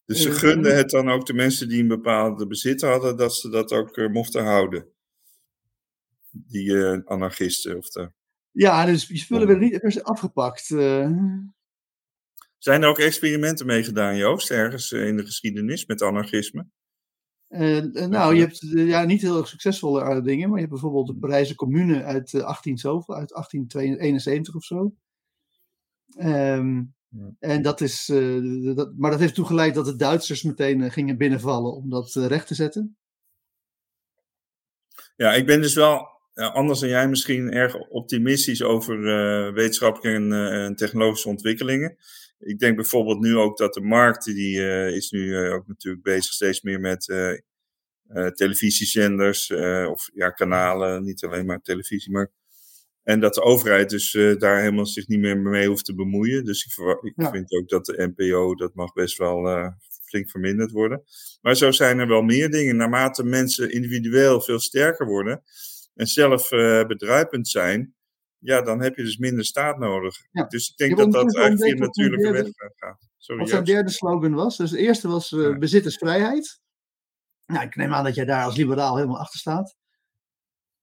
[0.05, 3.49] dus ze gunden het dan ook de mensen die een bepaalde bezit hadden, dat ze
[3.49, 4.94] dat ook mochten houden.
[6.35, 8.13] Die uh, anarchisten of de.
[8.51, 10.65] Ja, dus je spullen werden niet per se afgepakt.
[12.59, 16.67] Zijn er ook experimenten mee gedaan, Joost, ergens in de geschiedenis met anarchisme?
[18.09, 21.55] nou, je hebt ja, niet heel erg succesvolle dingen, maar je hebt bijvoorbeeld de Parijse
[21.55, 24.95] Commune uit 18 zoveel, uit 1871 of zo.
[26.19, 26.95] Um,
[27.39, 31.17] en dat is, uh, dat, maar dat heeft toegeleid dat de Duitsers meteen uh, gingen
[31.17, 32.97] binnenvallen om dat uh, recht te zetten.
[35.17, 39.03] Ja, ik ben dus wel, anders dan jij misschien, erg optimistisch over
[39.55, 41.97] wetenschappelijke en, en, technologische ontwikkelingen.
[42.39, 44.61] Ik denk bijvoorbeeld nu ook dat de markt, die
[44.93, 47.05] is nu ook natuurlijk bezig steeds meer met
[48.35, 49.51] televisiezenders
[49.91, 52.31] of ja, kanalen, niet alleen maar televisie, maar
[53.03, 56.45] en dat de overheid dus uh, daar helemaal zich niet meer mee hoeft te bemoeien.
[56.45, 57.31] Dus ik, ik ja.
[57.31, 59.73] vind ook dat de NPO, dat mag best wel
[60.05, 61.03] flink verminderd worden.
[61.41, 62.77] Maar zo zijn er wel meer dingen.
[62.77, 65.43] Naarmate mensen individueel veel sterker worden
[65.95, 67.95] en zelf uh, bedruipend zijn,
[68.39, 70.17] ja, dan heb je dus minder staat nodig.
[70.33, 70.45] Ja.
[70.45, 73.09] Dus ik denk dat dat eigenlijk via natuurlijke weg gaat.
[73.17, 74.57] Sorry, wat zijn derde slogan was.
[74.57, 75.59] Dus de eerste was ja.
[75.59, 76.61] bezittersvrijheid.
[77.47, 79.77] Nou, ik neem aan dat jij daar als liberaal helemaal achter staat.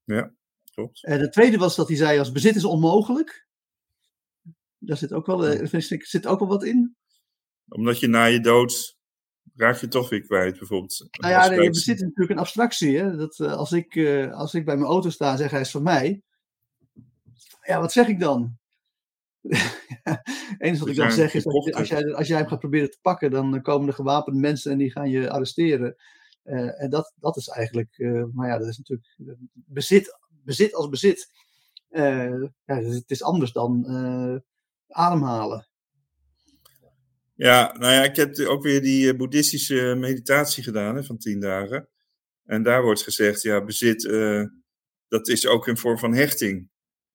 [0.03, 0.33] Ja.
[0.73, 1.03] Klopt.
[1.03, 3.47] En de tweede was dat hij zei als bezit is onmogelijk.
[4.77, 6.95] Daar zit ook wel, uh, zit ook wel wat in.
[7.67, 8.97] Omdat je na je dood
[9.55, 11.07] raak je toch weer kwijt, bijvoorbeeld.
[11.11, 12.97] Nou ja, bezit is natuurlijk een abstractie.
[12.97, 13.15] Hè?
[13.15, 15.71] Dat, uh, als, ik, uh, als ik bij mijn auto sta en zeg hij is
[15.71, 16.21] van mij.
[17.61, 18.57] Ja, wat zeg ik dan?
[20.57, 22.99] Enige wat ik dan zeg is dat als jij, als jij hem gaat proberen te
[23.01, 25.95] pakken, dan komen er gewapende mensen en die gaan je arresteren.
[26.43, 27.97] en dat, dat is eigenlijk,
[28.33, 29.07] maar ja, dat is natuurlijk
[29.53, 31.31] bezit bezit als bezit.
[31.89, 33.85] Ja, het is anders dan
[34.87, 35.70] ademhalen.
[37.41, 41.39] Ja, nou ja, ik heb ook weer die uh, boeddhistische meditatie gedaan hè, van tien
[41.39, 41.89] dagen.
[42.43, 44.03] En daar wordt gezegd, ja, bezit,
[45.07, 46.69] dat is ook een vorm van hechting.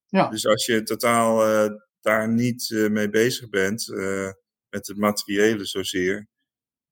[0.06, 0.28] Ja.
[0.28, 4.30] Dus als je totaal eh, daar niet eh, mee bezig bent, eh,
[4.68, 6.28] met het materiële zozeer,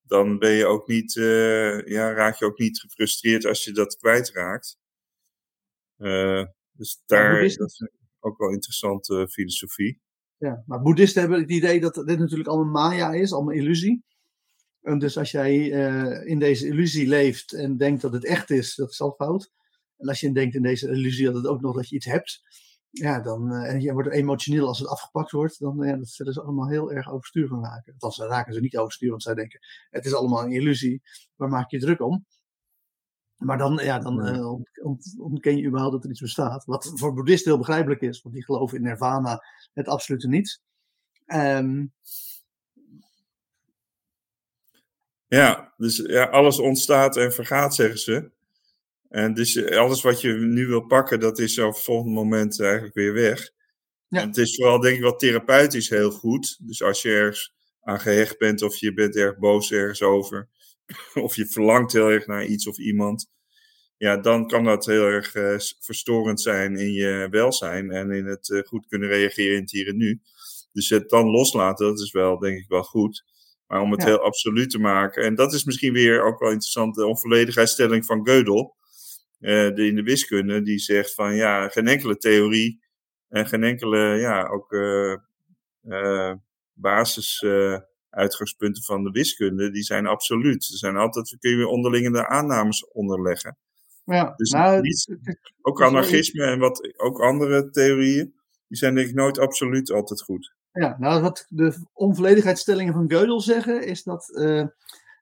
[0.02, 3.96] dan ben je ook niet, eh, ja, raak je ook niet gefrustreerd als je dat
[3.96, 4.78] kwijtraakt.
[5.96, 10.00] Eh dus daar, boeddhisten- dat is ook wel interessante filosofie.
[10.66, 14.04] Maar boeddhisten hebben het idee dat dit natuurlijk allemaal maya is, allemaal illusie.
[14.82, 18.74] En dus als jij eh, in deze illusie leeft en denkt dat het echt is,
[18.74, 19.52] dat is al fout.
[19.96, 22.42] En als je denkt in deze illusie dat het ook nog dat je iets hebt,
[22.90, 26.08] ja, dan, eh, en je wordt emotioneel als het afgepakt wordt, dan eh, ja, dat
[26.08, 27.92] zullen allemaal heel erg overstuur van raken.
[27.92, 31.02] Althans, raken ze niet overstuur, want zij denken, het is allemaal een illusie,
[31.34, 32.26] waar maak je druk om?
[33.36, 36.64] Maar dan, ja, dan eh, ont- ont- ontken je überhaupt dat er iets bestaat.
[36.64, 40.62] Wat voor boeddhisten heel begrijpelijk is, want die geloven in nirvana, het absolute niets.
[41.26, 41.84] Ehm,
[45.26, 48.30] Ja, dus ja, alles ontstaat en vergaat, zeggen ze.
[49.08, 52.60] En dus eh, alles wat je nu wil pakken, dat is op het volgende moment
[52.60, 53.50] eigenlijk weer weg.
[54.08, 54.20] Ja.
[54.20, 56.56] En het is vooral, denk ik, wel therapeutisch heel goed.
[56.60, 60.48] Dus als je ergens aan gehecht bent, of je bent erg boos ergens over,
[61.26, 63.30] of je verlangt heel erg naar iets of iemand,
[63.96, 68.50] ja, dan kan dat heel erg eh, verstorend zijn in je welzijn en in het
[68.50, 70.20] eh, goed kunnen reageren in het hier en nu.
[70.72, 73.24] Dus het dan loslaten, dat is wel, denk ik, wel goed.
[73.66, 74.06] Maar om het Ja.
[74.06, 78.28] heel absoluut te maken, en dat is misschien weer ook wel interessant, de onvolledigheidsstelling van
[78.28, 78.82] Gödel,
[79.38, 82.82] de, in de wiskunde, die zegt van ja, geen enkele theorie
[83.28, 84.76] en geen enkele, ja, ook
[86.72, 87.44] basis
[88.14, 90.68] uitgangspunten van de wiskunde, die zijn absoluut.
[90.70, 93.56] Er zijn altijd, kun je weer onderliggende aannames onderleggen.
[94.04, 98.34] ja, Dus nou, niet- het- het- Ook anarchisme en wat, ook andere theorieën,
[98.68, 100.54] die zijn denk ik nooit absoluut altijd goed.
[100.72, 104.66] Ja, nou, wat de onvolledigheidsstellingen van Gödel zeggen, is dat, eh,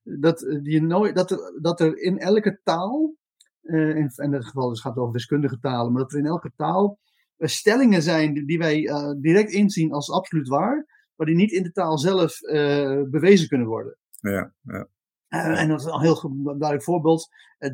[0.02, 3.14] dat, je nooit, dat, er, dat er in elke taal,
[3.62, 6.26] eh, in, in dit geval dus gaat het over wiskundige talen, maar dat er in
[6.26, 6.98] elke taal
[7.36, 8.88] eh, stellingen zijn die, wij
[9.20, 13.66] direct inzien als absoluut waar, maar die niet in de taal zelf eh, bewezen kunnen
[13.66, 13.96] worden.
[14.20, 14.86] Ja, ja.
[15.28, 17.28] Eh, en dat is een heel duidelijk voorbeeld.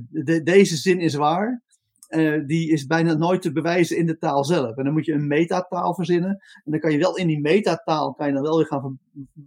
[0.08, 1.62] De- deze zin is waar.
[2.08, 4.76] eh, die is bijna nooit te bewijzen in de taal zelf.
[4.76, 6.30] En dan moet je een metataal verzinnen.
[6.64, 8.98] En dan kan je wel in die metataal kan je dan wel weer gaan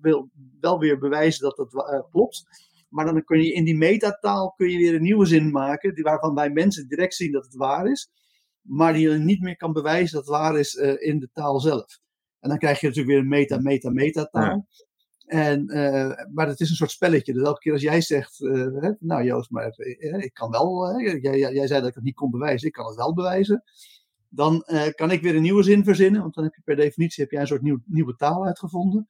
[0.01, 2.43] wel, wel weer bewijzen dat dat klopt.
[2.89, 6.03] Maar dan kun je in die metataal kun je weer een nieuwe zin maken, die,
[6.03, 8.09] waarvan wij mensen direct zien dat het waar is.
[8.61, 11.99] Maar die je niet meer kan bewijzen dat het waar is in de taal zelf.
[12.41, 14.67] En dan krijg je natuurlijk weer een meta, meta, metataal.
[15.31, 17.33] En, eh, maar het is een soort spelletje.
[17.33, 21.39] Dus elke keer als jij zegt, eh, nou Joost, maar eh, ik kan wel, jij,
[21.39, 23.63] jij, zei dat ik het niet kon bewijzen, ik kan het wel bewijzen.
[24.29, 27.31] Dan kan ik weer een nieuwe zin verzinnen, want dan heb je per definitie heb
[27.31, 29.07] jij een soort nieuw, nieuwe taal uitgevonden.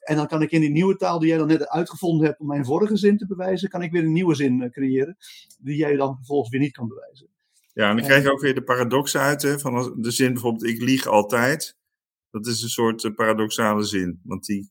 [0.00, 2.46] En dan kan ik in die nieuwe taal die jij dan net uitgevonden hebt om
[2.46, 5.16] mijn vorige zin te bewijzen, kan ik weer een nieuwe zin creëren,
[5.58, 7.28] die jij dan vervolgens weer niet kan bewijzen.
[7.72, 10.64] Ja, en dan krijg je ook weer de paradox uit, hè, van de zin bijvoorbeeld,
[10.64, 11.76] ik lieg altijd.
[12.42, 14.70] Dat is een soort eh, paradoxale zin, want die,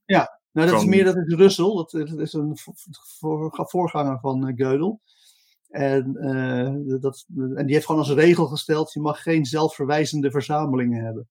[0.51, 2.73] Nou, dat is meer, dat is Russell, dat, dat is een vo-
[3.19, 5.01] voor- voorganger van eh, Gödel.
[5.69, 11.03] En, eh, dat, en die heeft gewoon als regel gesteld, je mag geen zelfverwijzende verzamelingen
[11.03, 11.27] hebben.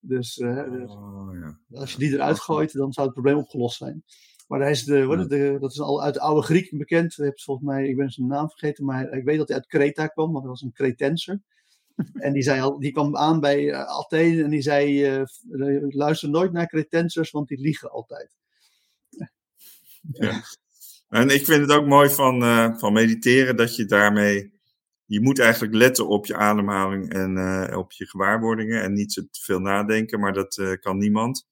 [0.00, 1.78] Dus eh, dus oh, ja.
[1.78, 4.04] als je die eruit gooit, dan zou het probleem opgelost zijn.
[4.48, 7.14] Maar hij is de, de, dat is al uit de oude Griek bekend.
[7.14, 9.66] Je hebt volgens mij, ik ben zijn naam vergeten, maar ik weet dat hij uit
[9.66, 11.42] Kreta kwam, want hij was een Cretenser.
[12.14, 15.22] En die, zei al, die kwam aan bij eh, Athene en die zei, eh,
[15.88, 18.36] luister nooit naar Cretensers, want die liegen altijd.
[21.08, 22.40] En ik vind het ook mooi van,
[22.78, 24.54] van mediteren dat je daarmee.
[25.04, 29.40] Je moet eigenlijk letten op je ademhaling en op je gewaarwordingen en niet zo te
[29.42, 31.46] veel nadenken, maar dat kan niemand.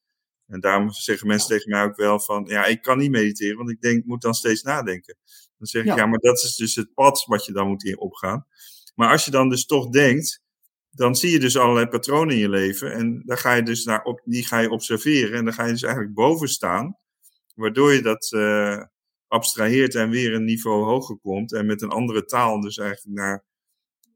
[0.47, 3.71] En daarom zeggen mensen tegen mij ook wel van, ja, ik kan niet mediteren, want
[3.71, 5.17] ik denk, moet dan steeds nadenken.
[5.59, 5.97] Dan zeg ik, Ja.
[5.97, 8.47] ja, maar dat is dus het pad wat je dan moet opgaan.
[8.95, 10.43] Maar als je dan dus toch denkt,
[10.91, 14.03] dan zie je dus allerlei patronen in je leven en daar ga je dus naar
[14.03, 16.99] op, die ga je observeren en dan ga je dus eigenlijk boven staan,
[17.55, 18.83] waardoor je dat eh,
[19.27, 23.45] abstraheert en weer een niveau hoger komt en met een andere taal dus eigenlijk naar,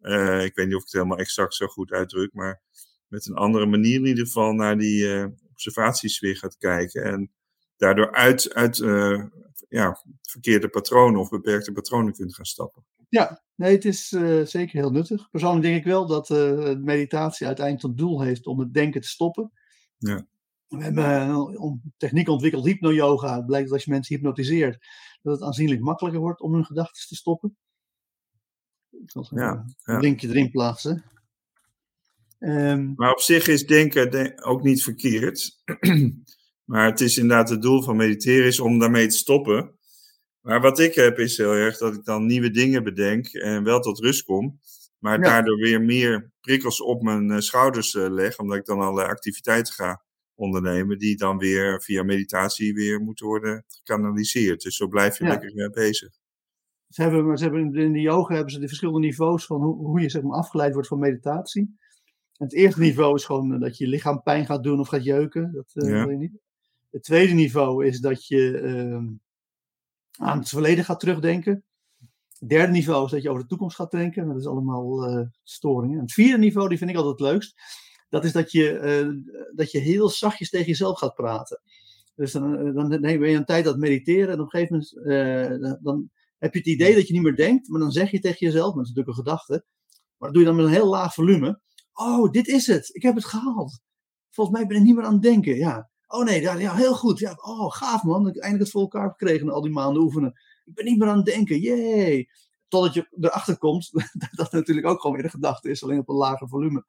[0.00, 2.62] eh, ik weet niet of ik het helemaal exact zo goed uitdruk, maar
[3.06, 7.30] met een andere manier in ieder geval naar die eh, observaties weer gaat kijken en
[7.76, 8.76] daardoor uit, uit
[9.68, 12.84] ja, verkeerde patronen of beperkte patronen kunt gaan stappen.
[13.08, 15.30] Ja, nee, het is eh, zeker heel nuttig.
[15.30, 19.08] Persoonlijk denk ik wel dat eh, meditatie uiteindelijk tot doel heeft om het denken te
[19.08, 19.52] stoppen.
[19.96, 20.26] Ja.
[20.68, 23.36] We hebben eh, een techniek ontwikkeld, hypno-yoga.
[23.36, 24.86] Het blijkt dat als je mensen hypnotiseert,
[25.22, 27.56] dat het aanzienlijk makkelijker wordt om hun gedachten te stoppen.
[28.90, 29.98] Ik zal Ja, een ja.
[29.98, 31.04] linkje erin plaatsen.
[32.38, 35.62] Ehm, Maar op zich is denken de- ook niet verkeerd.
[36.64, 39.77] maar het is inderdaad het doel van mediteren is om daarmee te stoppen.
[40.48, 43.80] Maar wat ik heb is heel erg dat ik dan nieuwe dingen bedenk en wel
[43.80, 44.60] tot rust kom.
[44.98, 50.02] Maar daardoor weer meer prikkels op mijn schouders leg, omdat ik dan allerlei activiteiten ga
[50.34, 54.62] ondernemen, die dan weer via meditatie weer moeten worden gekanaliseerd.
[54.62, 56.10] Dus zo blijf je lekker bezig.
[56.88, 60.00] Ze hebben, ze hebben in de yoga hebben ze de verschillende niveaus van hoe, hoe
[60.00, 61.78] je zeg maar, afgeleid wordt van meditatie.
[62.32, 65.52] het eerste niveau is gewoon dat je lichaam pijn gaat doen of gaat jeuken.
[65.52, 66.38] Dat uh, wil je niet.
[66.90, 69.10] Het tweede niveau is dat je uh,
[70.18, 71.64] aan het verleden gaat terugdenken.
[72.38, 74.28] Het derde niveau is dat je over de toekomst gaat denken.
[74.28, 76.00] Dat is allemaal uh, storingen.
[76.00, 77.54] het vierde niveau, die vind ik altijd het leukst.
[78.08, 81.60] Dat is dat je, uh, dat je heel zachtjes tegen jezelf gaat praten.
[82.14, 84.28] Dus dan, dan ben je een tijd aan het mediteren.
[84.28, 87.68] En op een gegeven moment dan heb je het idee dat je niet meer denkt.
[87.68, 89.64] Maar dan zeg je tegen jezelf, dat is natuurlijk een gedachte.
[90.16, 91.60] Maar dat doe je dan met een heel laag volume.
[91.92, 92.94] Oh, dit is het.
[92.94, 93.80] Ik heb het gehaald.
[94.30, 95.56] Volgens mij ben ik niet meer aan het denken.
[95.56, 95.90] Ja.
[96.08, 97.18] Oh nee, ja, ja, heel goed.
[97.18, 98.24] Ja, oh, gaaf man.
[98.24, 100.40] Dat ik eindelijk het voor elkaar gekregen na al die maanden oefenen.
[100.64, 101.60] Ik ben niet meer aan het denken.
[101.60, 102.28] Yay.
[102.68, 105.82] Totdat je erachter komt dat dat natuurlijk ook gewoon weer een gedachte is.
[105.82, 106.84] Alleen op een lager volume.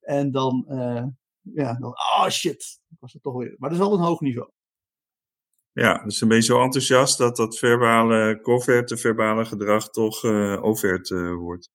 [0.00, 1.04] En dan, uh,
[1.40, 2.80] ja, dan, oh shit.
[2.98, 3.54] Was het toch weer.
[3.58, 4.50] Maar dat is wel een hoog niveau.
[5.72, 10.64] Ja, dus dan ben je zo enthousiast dat dat verbale covert, verbale gedrag toch uh,
[10.64, 11.70] overt uh, wordt.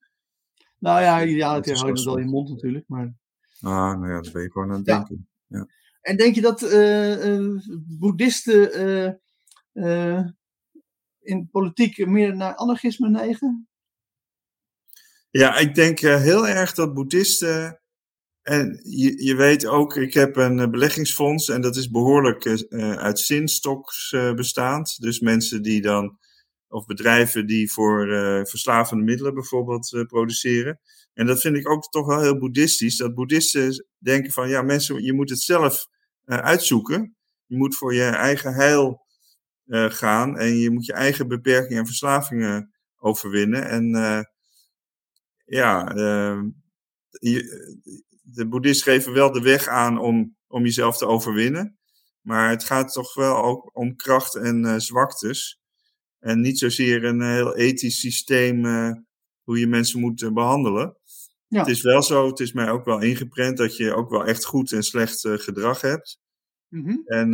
[0.77, 2.85] Nou ja, ja het hou je het wel in je mond natuurlijk.
[2.87, 3.13] Maar...
[3.61, 5.29] Ah, nou ja, dat ben je gewoon aan het denken.
[5.47, 5.67] Ja.
[6.09, 7.61] En denk je dat uh,
[7.99, 9.21] boeddhisten
[11.19, 13.67] in politiek meer naar anarchisme neigen?
[15.29, 17.81] Ja, ik denk heel erg dat boeddhisten
[18.41, 23.19] en je, je weet ook, ik heb een beleggingsfonds en dat is behoorlijk uh, uit
[23.19, 25.01] zinstoks uh, bestaand.
[25.01, 26.17] Dus mensen die dan,
[26.67, 30.79] of bedrijven die voor uh, verslavende middelen bijvoorbeeld produceren.
[31.13, 32.97] En dat vind ik ook toch wel heel boeddhistisch.
[32.97, 35.87] Dat boeddhisten denken van, ja mensen, je moet het zelf
[36.29, 37.15] uitzoeken.
[37.45, 39.07] Je moet voor je eigen heil
[39.87, 43.69] gaan en je moet je eigen beperkingen en verslavingen overwinnen.
[43.69, 43.91] En
[45.45, 45.91] ja,
[47.09, 47.43] je,
[48.21, 51.77] de boeddhisten geven wel de weg aan om, om jezelf te overwinnen.
[52.21, 55.59] Maar het gaat toch wel ook om kracht en zwaktes.
[56.19, 58.65] En niet zozeer een heel ethisch systeem
[59.43, 60.98] hoe je mensen moet behandelen.
[61.49, 61.59] Ja.
[61.59, 64.45] Het is wel zo, het is mij ook wel ingeprent dat je ook wel echt
[64.45, 66.19] goed en slecht gedrag hebt.
[66.67, 67.01] Mm -hmm.
[67.05, 67.29] En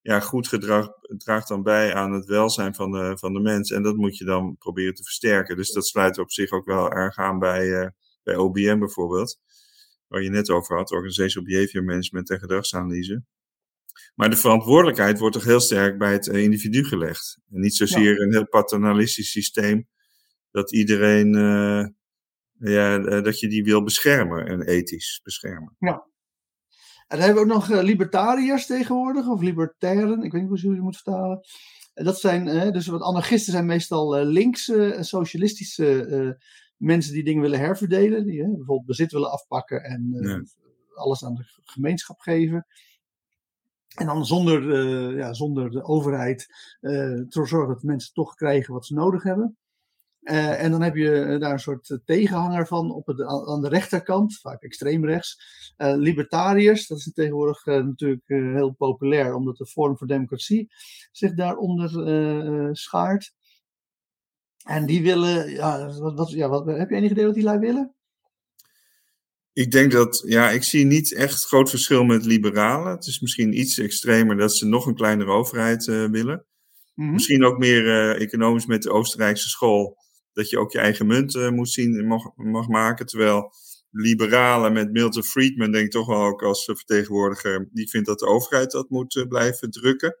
[0.00, 3.70] ja, goed gedrag draagt dan bij aan het welzijn van de, van de mens.
[3.70, 5.56] En dat moet je dan proberen te versterken.
[5.56, 9.38] Dus dat sluit op zich ook wel erg aan bij, bij OBM bijvoorbeeld
[10.08, 13.22] waar je net over had, Organizational Behavior Management en gedragsanalyse.
[14.14, 17.38] Maar de verantwoordelijkheid wordt toch heel sterk bij het individu gelegd.
[17.50, 19.88] En niet zozeer een heel paternalistisch systeem
[20.50, 21.34] dat iedereen,
[22.58, 25.76] ja, eh, dat je die wil beschermen en ethisch beschermen.
[25.78, 26.06] Ja.
[27.06, 30.60] En dan hebben we ook nog uh, libertariërs tegenwoordig, of libertairen, ik weet niet hoe
[30.60, 31.40] je het moet vertalen.
[31.94, 36.38] Dat zijn, dus wat anarchisten zijn meestal linkse, socialistische
[36.76, 40.20] mensen die dingen willen herverdelen, die bijvoorbeeld bezit willen afpakken en
[40.94, 42.66] alles aan de gemeenschap geven.
[43.94, 46.46] En dan zonder, ja, zonder de overheid
[46.80, 49.56] te zorgen dat mensen toch krijgen wat ze nodig hebben.
[50.26, 54.62] En dan heb je daar een soort tegenhanger van op het, aan de rechterkant, vaak
[54.62, 55.40] extreemrechts.
[55.76, 60.68] libertariërs, dat is tegenwoordig natuurlijk heel populair, omdat de vorm voor democratie
[61.12, 61.90] zich daaronder
[62.76, 63.34] schaart.
[64.64, 67.58] En die willen, ja, wat, wat, ja wat, heb je enig idee wat die lui
[67.58, 67.94] willen?
[69.52, 72.92] Ik denk dat, ja, ik zie niet echt groot verschil met liberalen.
[72.92, 76.46] Het is misschien iets extremer dat ze nog een kleinere overheid uh, willen.
[76.94, 77.12] Mm -hmm.
[77.12, 79.96] Misschien ook meer uh, economisch met de Oostenrijkse school,
[80.36, 83.06] dat je ook je eigen munt uh, moet zien, mag, mag maken.
[83.06, 83.52] Terwijl
[83.90, 88.26] liberalen met Milton Friedman, denk ik toch wel ook als vertegenwoordiger, die vindt dat de
[88.26, 90.16] overheid dat moet blijven drukken.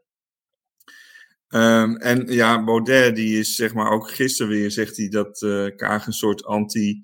[1.48, 5.76] Um, en ja, Baudet, die is zeg maar ook gisteren weer, zegt hij dat uh,
[5.76, 7.00] Kaag een soort anti-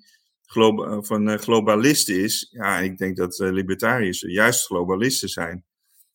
[0.99, 2.47] van uh, globalist is.
[2.51, 5.65] Ja, ik denk dat uh, libertariërs juist globalisten zijn.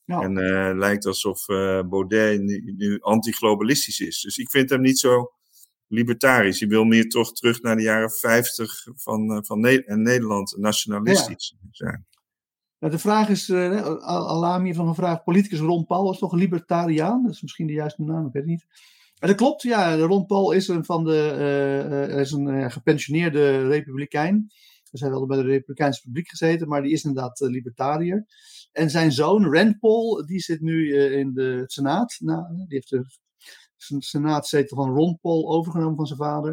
[0.04, 0.20] Ja.
[0.20, 0.34] En
[0.78, 1.46] lijkt alsof
[1.88, 4.20] Baudet nu, nu anti-globalistisch is.
[4.20, 5.32] Dus ik vind hem niet zo
[5.88, 6.60] libertarisch.
[6.60, 11.56] Hij wil meer toch terug naar de jaren 50 van, van ne en Nederland nationalistisch
[11.60, 11.68] ja.
[11.70, 12.06] zijn.
[12.78, 17.22] Nou, de vraag is, uh, Alami van vraag, politicus Ron Paul is toch een libertariaan?
[17.22, 18.66] Dat is misschien de juiste naam, ik weet het niet.
[19.18, 19.96] En dat klopt, ja.
[19.96, 21.36] Ron Paul is een, van de,
[22.10, 24.52] uh, is een gepensioneerde republikein.
[24.90, 28.26] Dus hij wel bij de Republikeinse Republiek gezeten, maar die is inderdaad libertariër.
[28.72, 32.16] En zijn zoon, Rand Paul, die zit nu in de Senaat.
[32.20, 33.04] Nou, die heeft de
[33.98, 36.50] Senaatzetel van Ron Paul overgenomen van zijn vader.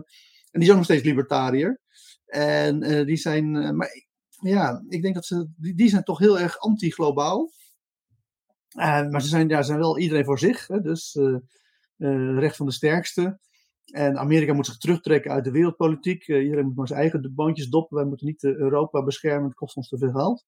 [0.52, 1.82] En die is ook nog steeds libertariër.
[2.26, 4.06] En die zijn, maar
[4.42, 7.52] ja, ik denk dat ze, die, die zijn toch heel erg anti-globaal.
[8.78, 11.20] Uh, maar ze zijn, ja, zijn wel iedereen voor zich, hè, dus
[12.38, 13.40] recht van de sterkste.
[13.86, 16.28] En Amerika moet zich terugtrekken uit de wereldpolitiek.
[16.28, 17.98] Iedereen moet maar zijn eigen boontjes doppen.
[17.98, 20.46] Wij moeten niet Europa beschermen, het kost ons te veel geld.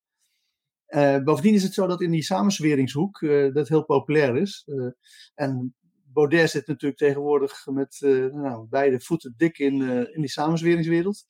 [1.24, 3.20] bovendien is het zo dat in die samenzweringshoek
[3.54, 4.68] dat heel populair is.
[5.36, 5.76] en
[6.18, 7.98] Baudet zit natuurlijk tegenwoordig met
[8.32, 9.82] nou, beide voeten dik in,
[10.14, 11.26] in die samenzweringswereld.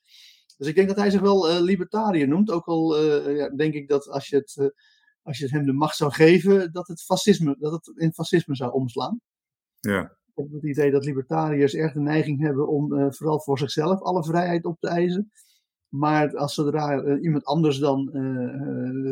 [0.58, 2.52] Dus ik denk dat hij zich wel uh, libertariër noemt.
[2.52, 4.68] Ook al uh, ja, denk ik dat als je, het, uh,
[5.22, 8.72] als je hem de macht zou geven, dat het, fascisme, dat het in fascisme zou
[8.72, 9.22] omslaan.
[9.80, 10.02] Ja.
[10.02, 14.24] Ik heb het idee dat libertariërs erg de neiging hebben om vooral voor zichzelf alle
[14.24, 15.32] vrijheid op te eisen.
[15.88, 18.10] Maar als zodra iemand anders dan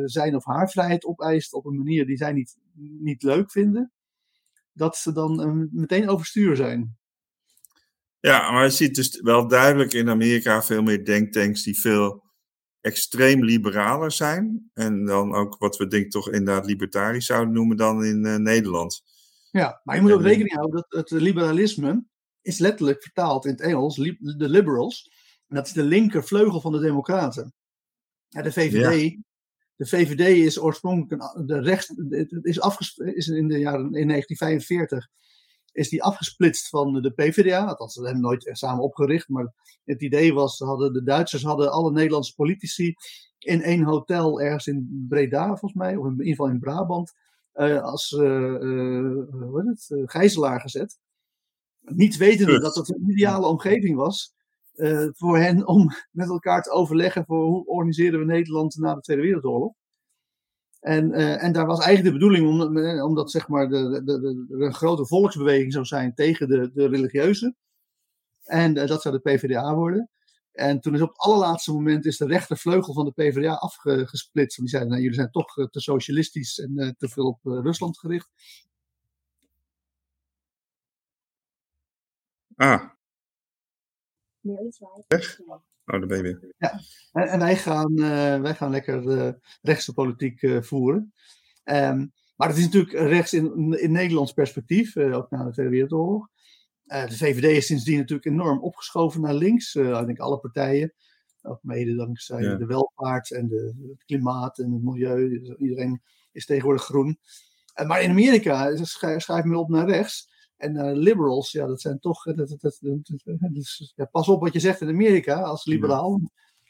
[0.05, 2.57] zijn of haar vrijheid opeist op een manier die zij niet,
[2.99, 3.93] niet leuk vinden,
[4.75, 6.97] dat ze dan meteen overstuur zijn.
[8.19, 12.23] Ja, maar je ziet dus wel duidelijk in Amerika veel meer denktanks die veel
[12.81, 14.69] extreem liberaler zijn.
[14.73, 19.03] En dan ook wat we denk toch inderdaad libertarisch zouden noemen dan in uh, Nederland.
[19.51, 22.05] Ja, maar je moet ook rekening houden dat het liberalisme
[22.41, 25.11] is letterlijk vertaald in het Engels, de liberals.
[25.47, 27.53] En dat is de linkervleugel van de democraten.
[28.27, 29.21] Ja, de VVD, ja.
[29.75, 35.07] De VVD is oorspronkelijk een, de rechts, het is, is in de jaren in 1945
[35.75, 37.65] is die afgesplitst van de PvdA.
[37.65, 39.29] Althans, ze hebben nooit samen opgericht.
[39.29, 39.53] Maar
[39.83, 42.95] het idee was, hadden, de Duitsers hadden alle Nederlandse politici
[43.39, 45.95] in één hotel ergens in Breda, volgens mij.
[45.95, 47.13] Of in ieder geval in Brabant.
[47.53, 50.99] Uh, als uh, uh, het, gijzelaar gezet.
[51.79, 54.33] Niet wetende dat dat een ideale omgeving was.
[55.15, 59.23] Voor hen om met elkaar te overleggen voor hoe organiseren we Nederland na de Tweede
[59.23, 59.73] Wereldoorlog.
[60.85, 64.19] En, uh, en daar was eigenlijk de bedoeling, om, eh, omdat zeg maar de, de,
[64.19, 67.55] de, een grote volksbeweging zou zijn tegen de, de religieuze.
[68.43, 70.09] En dat zou de PvdA worden.
[70.51, 74.57] En toen is op het allerlaatste moment is de rechtervleugel van de PvdA afgesplitst.
[74.57, 78.29] Want die zeiden, nou, jullie zijn toch te socialistisch en te veel op Rusland gericht.
[82.55, 82.94] Ah.
[85.07, 85.39] Weg?
[85.85, 86.35] Oh, de baby.
[86.57, 86.79] Ja,
[87.11, 89.31] en, en wij, gaan, uh, wij gaan lekker uh,
[89.61, 91.13] rechtse politiek uh, voeren.
[91.63, 96.27] Um, maar het is natuurlijk rechts in, in Nederlands perspectief, ook na de Tweede Wereldoorlog.
[96.83, 99.75] de VVD is sindsdien natuurlijk enorm opgeschoven naar links.
[99.75, 100.93] ik denk alle partijen.
[101.41, 102.55] Ook mede dankzij ja.
[102.55, 105.39] de welvaart en de, het klimaat en het milieu.
[105.39, 107.19] Dus iedereen is tegenwoordig groen.
[107.85, 110.29] maar in Amerika schrijft men op naar rechts.
[110.57, 112.23] En uh, liberals, ja, dat zijn toch.
[112.23, 112.79] Dat, dat, dat,
[113.51, 116.21] dus, ja, pas op wat je zegt in Amerika als liberaal.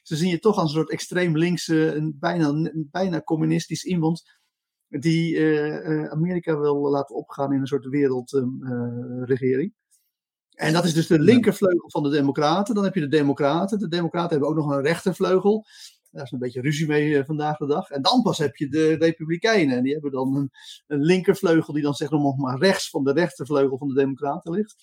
[0.01, 4.23] Ze zien je toch als een soort extreem linkse, een bijna, een bijna communistisch iemand.
[4.87, 9.73] Die uh, Amerika wil laten opgaan in een soort wereldregering.
[10.51, 12.75] en dat is dus de linkervleugel van de Democraten.
[12.75, 13.79] Dan heb je de Democraten.
[13.79, 15.65] De Democraten hebben ook nog een rechtervleugel.
[16.15, 17.89] Daar is een beetje ruzie mee uh, vandaag de dag.
[17.89, 19.77] En dan pas heb je de Republikeinen.
[19.77, 20.51] En die hebben dan een,
[20.87, 24.75] een linkervleugel die dan zeg nog maar rechts van de rechtervleugel van de Democraten ligt.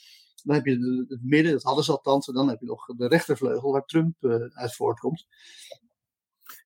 [0.43, 2.29] Dan heb je het midden, dat hadden ze althans.
[2.29, 5.27] En dan heb je nog de rechtervleugel waar Trump uh, uit voortkomt.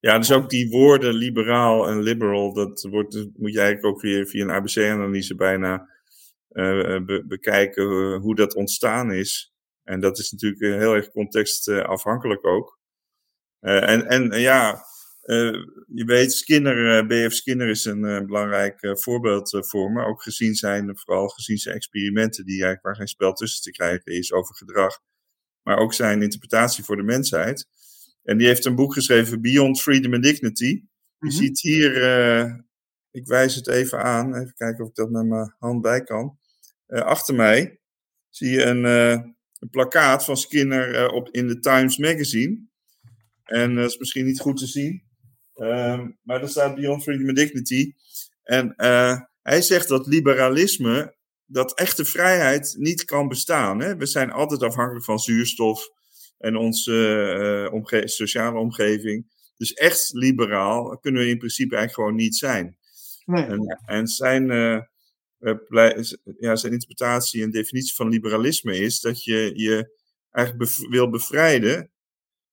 [0.01, 4.27] Ja, dus ook die woorden liberaal en liberal, dat wordt, moet je eigenlijk ook weer
[4.27, 5.89] via een ABC-analyse bijna
[6.49, 9.53] be bekijken hoe dat ontstaan is.
[9.85, 12.76] En dat is natuurlijk heel erg contextafhankelijk ook.
[13.61, 14.85] Uh, en, en ja,
[15.25, 17.35] uh, je weet, Skinner, uh, B.F.
[17.35, 20.05] Skinner is een belangrijk voorbeeld voor me.
[20.05, 24.13] Ook gezien zijn, vooral gezien zijn experimenten, die eigenlijk waar geen spel tussen te krijgen
[24.13, 25.01] is over gedrag.
[25.63, 27.67] Maar ook zijn interpretatie voor de mensheid.
[28.23, 30.65] En die heeft een boek geschreven, Beyond Freedom and Dignity.
[30.65, 30.83] Je
[31.19, 31.31] mm -hmm.
[31.31, 31.93] ziet hier,
[33.11, 36.39] ik wijs het even aan, even kijken of ik dat met mijn hand bij kan.
[36.87, 37.81] achter mij
[38.31, 42.67] zie je een, een plakkaat van Skinner op, in de Times Magazine.
[43.47, 45.03] En dat is misschien niet goed te zien.
[45.55, 47.92] Uh, maar er staat Beyond Freedom and Dignity.
[48.42, 53.80] En uh, hij zegt dat liberalisme, dat echte vrijheid niet kan bestaan.
[53.80, 53.97] Hè?
[53.97, 55.88] We zijn altijd afhankelijk van zuurstof
[56.38, 56.92] en onze
[57.66, 59.34] uh, omge sociale omgeving.
[59.57, 62.76] Dus echt liberaal kunnen we in principe eigenlijk gewoon niet zijn.
[63.24, 63.44] Nee.
[63.44, 64.47] En, en zijn,
[66.38, 69.99] ja, zijn interpretatie en definitie van liberalisme is dat je je
[70.30, 71.90] eigenlijk bev wil bevrijden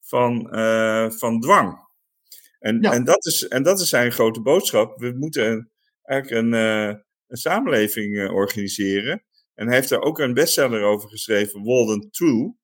[0.04, 1.88] van, uh, van dwang.
[2.60, 2.92] En, ja.
[2.92, 5.00] en, dat is, en dat is zijn grote boodschap.
[5.00, 5.72] We moeten
[6.04, 6.96] eigenlijk een, uh,
[7.28, 9.24] een samenleving uh, organiseren.
[9.54, 12.58] En hij heeft daar ook een bestseller over geschreven, Walden 2.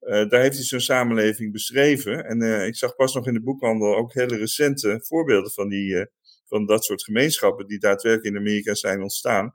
[0.00, 2.24] daar heeft hij zo'n samenleving beschreven.
[2.24, 6.06] En ik zag pas nog in de boekhandel ook hele recente voorbeelden van, die,
[6.44, 9.54] van dat soort gemeenschappen die daadwerkelijk in Amerika zijn ontstaan.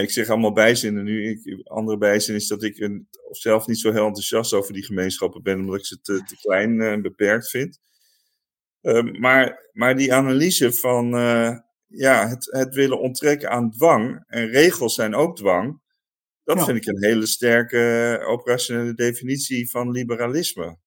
[0.00, 1.28] Ik zeg allemaal bijzinnen nu.
[1.28, 5.42] Ik, andere bijzin is dat ik een, zelf niet zo heel enthousiast over die gemeenschappen
[5.42, 7.78] ben, omdat ik ze te, te klein en uh, beperkt vind.
[8.82, 14.46] Uh, maar, maar die analyse van uh, ja, het, het willen onttrekken aan dwang, en
[14.48, 15.80] regels zijn ook dwang,
[16.44, 20.78] Dat vind ik een hele sterke operationele definitie van liberalisme.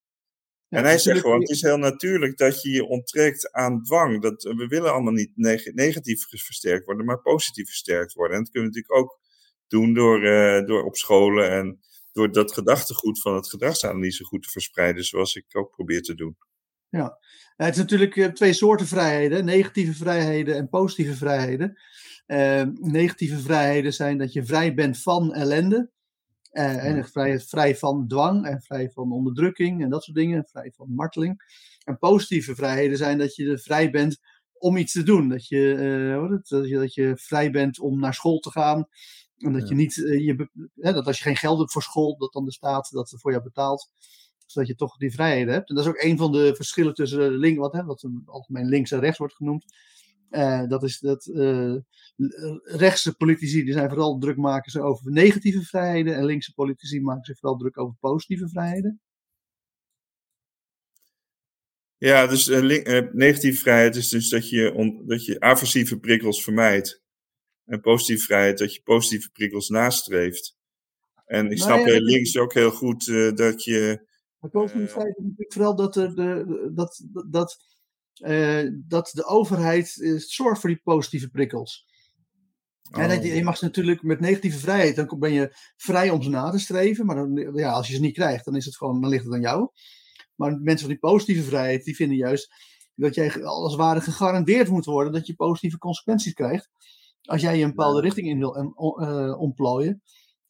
[0.69, 4.21] En hij zegt gewoon, het is heel natuurlijk dat je je onttrekt aan dwang.
[4.21, 5.31] Dat, we willen allemaal niet
[5.73, 8.37] negatief versterkt worden, maar positief versterkt worden.
[8.37, 9.19] En dat kunnen we natuurlijk ook
[9.67, 11.79] doen door, uh, door op scholen en
[12.11, 16.37] door dat gedachtegoed van het gedragsanalyse goed te verspreiden, zoals ik ook probeer te doen.
[16.89, 17.17] Ja,
[17.55, 21.79] het is natuurlijk eh, twee soorten vrijheden: negatieve vrijheden en positieve vrijheden.
[22.27, 25.91] Uh, negatieve vrijheden zijn dat je vrij bent van ellende.
[26.57, 30.45] Uh, en vrij, vrij van dwang en vrij van onderdrukking en dat soort dingen.
[30.45, 31.43] Vrij van marteling.
[31.83, 34.19] En positieve vrijheden zijn dat je vrij bent
[34.53, 35.29] om iets te doen.
[35.29, 35.75] Dat je,
[36.19, 38.87] uh, dat, je, dat je vrij bent om naar school te gaan.
[39.37, 42.45] En dat je niet, je, dat als je geen geld hebt voor school, dat dan
[42.45, 43.89] de staat dat voor jou betaalt
[44.45, 45.69] zodat je toch die vrijheden hebt.
[45.69, 48.91] En dat is ook een van de verschillen tussen link, wat, hè, wat algemeen links
[48.91, 49.65] en rechts wordt genoemd.
[50.31, 51.75] Uh, dat is dat uh,
[52.63, 57.25] rechtse politici die zijn vooral druk maken ze over negatieve vrijheden en linkse politici maken
[57.25, 59.01] zich vooral druk over positieve vrijheden.
[61.97, 67.03] Ja, dus uh, negatieve vrijheid is dus dat je, on, dat je aversieve prikkels vermijdt.
[67.65, 70.57] En positieve vrijheid dat je positieve prikkels nastreeft.
[71.25, 73.05] En ik snap heel links ook heel goed
[73.35, 74.05] dat je
[74.45, 77.74] maar positieve vrijheid is natuurlijk vooral dat, de, de, dat, dat,
[78.73, 81.85] dat de overheid uh, zorgt voor die positieve prikkels.
[82.91, 83.03] Oh.
[83.03, 86.49] En je mag ze natuurlijk met negatieve vrijheid, dan ben je vrij om ze na
[86.49, 87.05] te streven.
[87.05, 89.33] Maar dan, ja, als je ze niet krijgt, dan, is het gewoon, dan ligt het
[89.33, 89.69] aan jou.
[90.35, 92.53] Maar mensen van die positieve vrijheid, die vinden juist
[92.95, 96.69] dat jij als het ware gegarandeerd moet worden dat je positieve consequenties krijgt.
[97.21, 100.01] Als jij je een bepaalde richting in wil uh, ontplooien.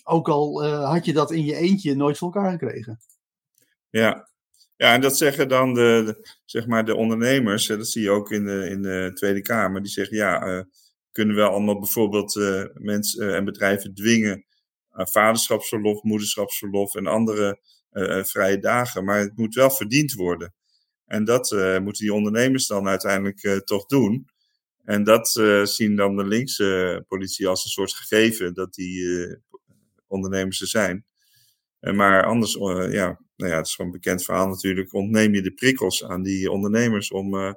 [0.03, 2.99] Ook al had je dat in je eentje nooit voor elkaar gekregen.
[3.89, 4.30] Ja.
[4.78, 6.15] Ja, en dat zeggen dan de,
[6.45, 9.91] zeg maar de ondernemers, dat zie je ook in de, in de Tweede Kamer, die
[9.91, 10.63] zeggen ja, uh,
[11.11, 14.45] kunnen we allemaal bijvoorbeeld uh, mensen uh, en bedrijven dwingen
[14.89, 17.59] aan vaderschapsverlof, moederschapsverlof en andere
[18.23, 20.53] vrije dagen, maar het moet wel verdiend worden.
[21.05, 21.51] En dat
[21.82, 24.30] moeten die ondernemers dan uiteindelijk toch doen.
[24.84, 25.28] En dat
[25.63, 29.07] zien dan de linkse politie als een soort gegeven dat die
[30.07, 31.05] ondernemers er zijn.
[31.80, 32.53] maar anders,
[32.91, 36.24] ja, nou ja, het is gewoon een bekend verhaal natuurlijk, ontneem je de prikkels aan
[36.24, 37.54] die ondernemers om, uh,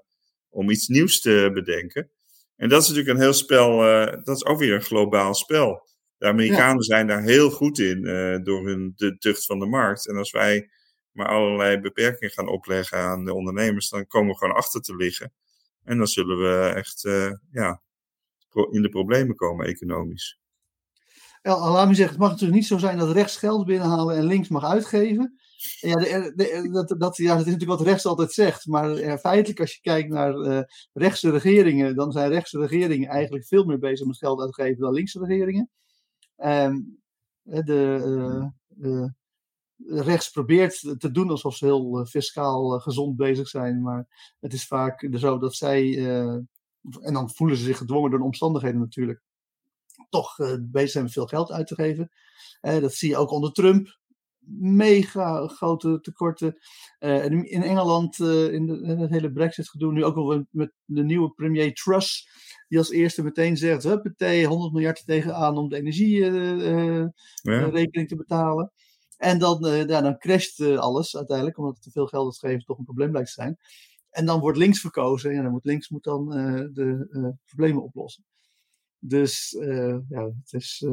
[0.49, 2.11] om iets nieuws te bedenken.
[2.57, 5.87] En dat is natuurlijk een heel spel, uh, dat is ook weer een globaal spel.
[6.17, 10.09] De Amerikanen zijn daar heel goed in uh, door hun de tucht van de markt.
[10.09, 10.71] En als wij
[11.11, 15.33] maar allerlei beperkingen gaan opleggen aan de ondernemers, dan komen we gewoon achter te liggen.
[15.85, 17.03] En dan zullen we echt
[17.51, 17.83] ja,
[18.71, 20.39] in de problemen komen economisch.
[21.43, 24.65] Me zeggen, het mag natuurlijk niet zo zijn dat rechts geld binnenhalen en links mag
[24.65, 25.38] uitgeven.
[25.81, 28.67] Ja, de, dat, dat, ja, dat is natuurlijk wat rechts altijd zegt.
[28.67, 30.61] Maar uh, feitelijk, als je kijkt naar uh,
[30.93, 35.25] rechtse regeringen, dan zijn rechtse regeringen eigenlijk veel meer bezig met geld uitgeven dan linkse
[35.25, 35.71] regeringen.
[37.43, 39.13] De, uh, de,
[39.87, 43.83] rechts probeert te doen alsof ze heel fiscaal gezond bezig zijn.
[43.83, 46.07] Maar het is vaak zo dat zij,
[47.01, 49.23] en dan voelen ze zich gedwongen door de omstandigheden natuurlijk,
[50.09, 52.11] toch bezig zijn met veel geld uit te geven.
[52.61, 53.99] dat zie je ook onder Trump
[54.57, 56.57] mega grote tekorten.
[56.99, 61.31] Uh, in Engeland, uh, in, de, het hele Brexit-gedoe, nu ook wel met de nieuwe
[61.31, 62.29] premier Truss,
[62.69, 67.13] die als eerste meteen zegt: huppatee, 100 miljard tegenaan om de energierekening
[67.75, 68.07] uh, ja.
[68.07, 68.73] te betalen.
[69.17, 72.85] En dan, ja, dan crasht alles uiteindelijk, omdat het te veel geld uitgeven toch een
[72.85, 73.57] probleem blijkt te zijn.
[74.11, 76.29] En dan wordt links verkozen en dan moet links moet dan
[76.73, 78.25] de problemen oplossen.
[78.99, 79.57] Dus
[80.09, 80.87] ja, het is.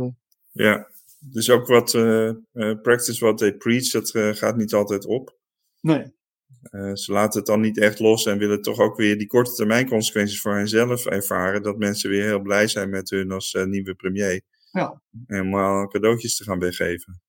[0.52, 0.88] ja,
[1.32, 2.32] dus ook wat uh,
[2.82, 5.38] practice what they preach, dat uh, gaat niet altijd op.
[5.82, 6.14] Nee.
[6.94, 9.88] ze laten het dan niet echt los en willen toch ook weer die korte termijn
[9.88, 11.64] consequenties voor henzelf ervaren.
[11.64, 14.42] Dat mensen weer heel blij zijn met hun als nieuwe premier.
[14.72, 15.02] Ja.
[15.26, 17.22] Helemaal cadeautjes te gaan weggeven.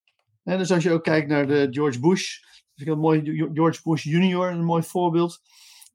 [0.43, 2.39] En dus als je ook kijkt naar de George Bush,
[2.75, 5.41] vind ik een mooi George Bush junior, een mooi voorbeeld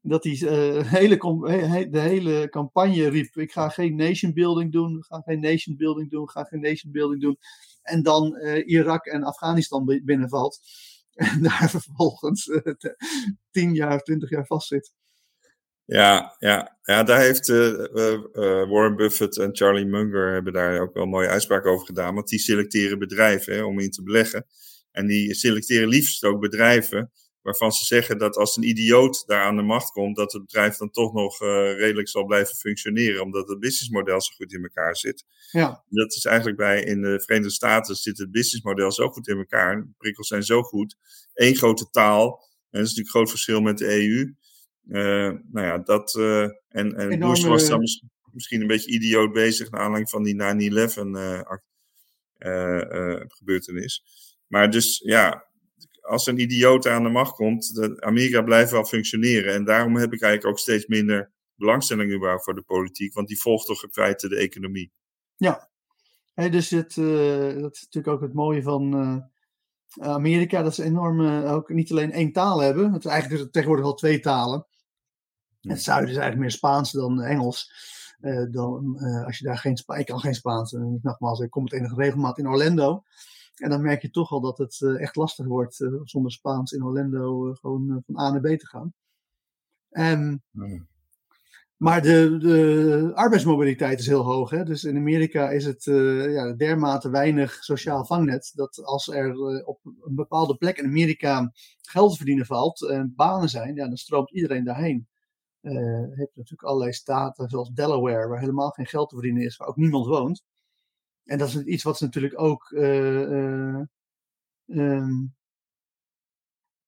[0.02, 5.20] dat hij uh, hele, de hele campagne riep: Ik ga geen nation building doen, ga
[5.20, 7.38] geen nation building doen, ga geen nation building doen
[7.82, 10.60] en dan uh, Irak en Afghanistan binnenvalt.
[11.12, 12.58] En daar vervolgens uh,
[13.50, 14.92] tien jaar, twintig jaar vastzit.
[15.84, 17.72] Ja, ja, ja, daar heeft uh,
[18.68, 22.14] Warren Buffett en Charlie Munger hebben daar ook wel een mooie uitspraak over gedaan.
[22.14, 24.46] Want die selecteren bedrijven hè, om in te beleggen.
[24.90, 27.12] En die selecteren liefst ook bedrijven
[27.42, 30.76] waarvan ze zeggen dat als een idioot daar aan de macht komt, dat het bedrijf
[30.76, 34.96] dan toch nog uh, redelijk zal blijven functioneren, omdat het businessmodel zo goed in elkaar
[34.96, 35.24] zit.
[35.50, 35.84] Ja.
[35.88, 39.76] Dat is eigenlijk bij in de Verenigde Staten zit het businessmodel zo goed in elkaar,
[39.76, 40.96] de prikkels zijn zo goed,
[41.34, 42.28] Eén grote taal,
[42.70, 44.34] en dat is natuurlijk een groot verschil met de EU.
[44.88, 47.34] Uh, eh, nou ja, dat, uh, en, en Enorme...
[47.34, 47.80] Bush was dan
[48.32, 50.98] misschien een beetje idioot bezig naar aanleiding van die 9-11
[52.38, 54.02] uh, gebeurtenis.
[54.46, 55.46] Maar dus ja,
[56.02, 59.54] als een idioot aan de macht komt, de Amerika blijft wel functioneren.
[59.54, 63.40] En daarom heb ik eigenlijk ook steeds minder belangstelling überhaupt voor de politiek, want die
[63.40, 64.92] volgt toch in feite de economie.
[65.36, 65.70] Ja,
[66.34, 70.84] hey, dus het, uh, dat is natuurlijk ook het mooie van uh, Amerika, dat ze
[70.84, 74.66] enorm uh, ook niet alleen één taal hebben, het is eigenlijk tegenwoordig al twee talen.
[75.60, 77.72] Het zuiden is eigenlijk meer Spaans dan Engels.
[78.50, 80.72] dan, als je daar geen Spaans, ik kan geen Spaans,
[81.02, 83.02] nogmaals, ik kom het enige regelmaat in Orlando.
[83.62, 87.54] En dan merk je toch al dat het echt lastig wordt zonder Spaans in Orlando
[87.54, 88.92] gewoon van A naar B te gaan.
[89.90, 90.86] En mm.
[91.82, 94.50] Maar de, de arbeidsmobiliteit is heel hoog.
[94.50, 94.64] Hè?
[94.64, 98.52] Dus in Amerika is het uh, ja, dermate weinig sociaal vangnet.
[98.54, 103.12] Dat als er uh, op een bepaalde plek in Amerika geld te verdienen valt en
[103.16, 105.06] banen zijn, ja, dan stroomt iedereen daarheen.
[105.60, 109.68] Je hebt natuurlijk allerlei staten zoals Delaware, waar helemaal geen geld te verdienen is, waar
[109.68, 110.42] ook niemand woont.
[111.24, 113.90] En dat is iets wat ze natuurlijk ook um,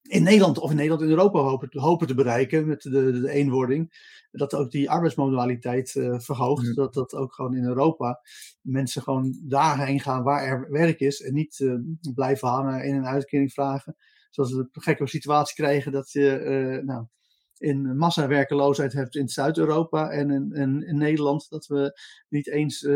[0.08, 4.12] in Nederland of in Nederland in Europa hopen, hopen te bereiken met de, de, eenwording.
[4.30, 6.76] Dat ook die arbeidsmodaliteit uh, verhoogt.
[6.76, 8.20] Dat dat ook gewoon in Europa
[8.60, 11.20] mensen gewoon daarheen gaan waar er werk is.
[11.20, 11.74] En niet uh,
[12.14, 13.96] blijven hangen in een uitkering vragen.
[14.30, 17.06] Zoals we de gekke situatie krijgen dat je uh, nou,
[17.58, 21.50] in massawerkeloosheid hebt in Zuid-Europa en in, in, in, Nederland.
[21.50, 22.86] Dat we niet eens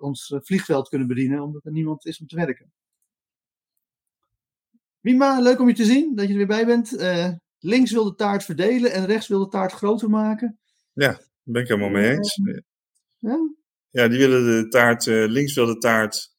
[0.00, 2.72] ons vliegveld kunnen bedienen omdat er niemand is om te werken.
[5.02, 6.92] Wima, leuk om je te zien, dat je er weer bij bent.
[6.92, 7.28] Uh,
[7.58, 10.58] links wil de taart verdelen en rechts wil de taart groter maken.
[10.92, 12.40] Ja, daar ben ik helemaal mee eens.
[13.18, 13.38] Ja?
[13.90, 16.34] Ja, die willen de taart, uh, links wil de taart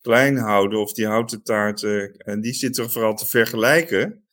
[0.00, 1.82] klein houden, of die houdt de taart,
[2.16, 4.25] en die zit toch vooral te vergelijken.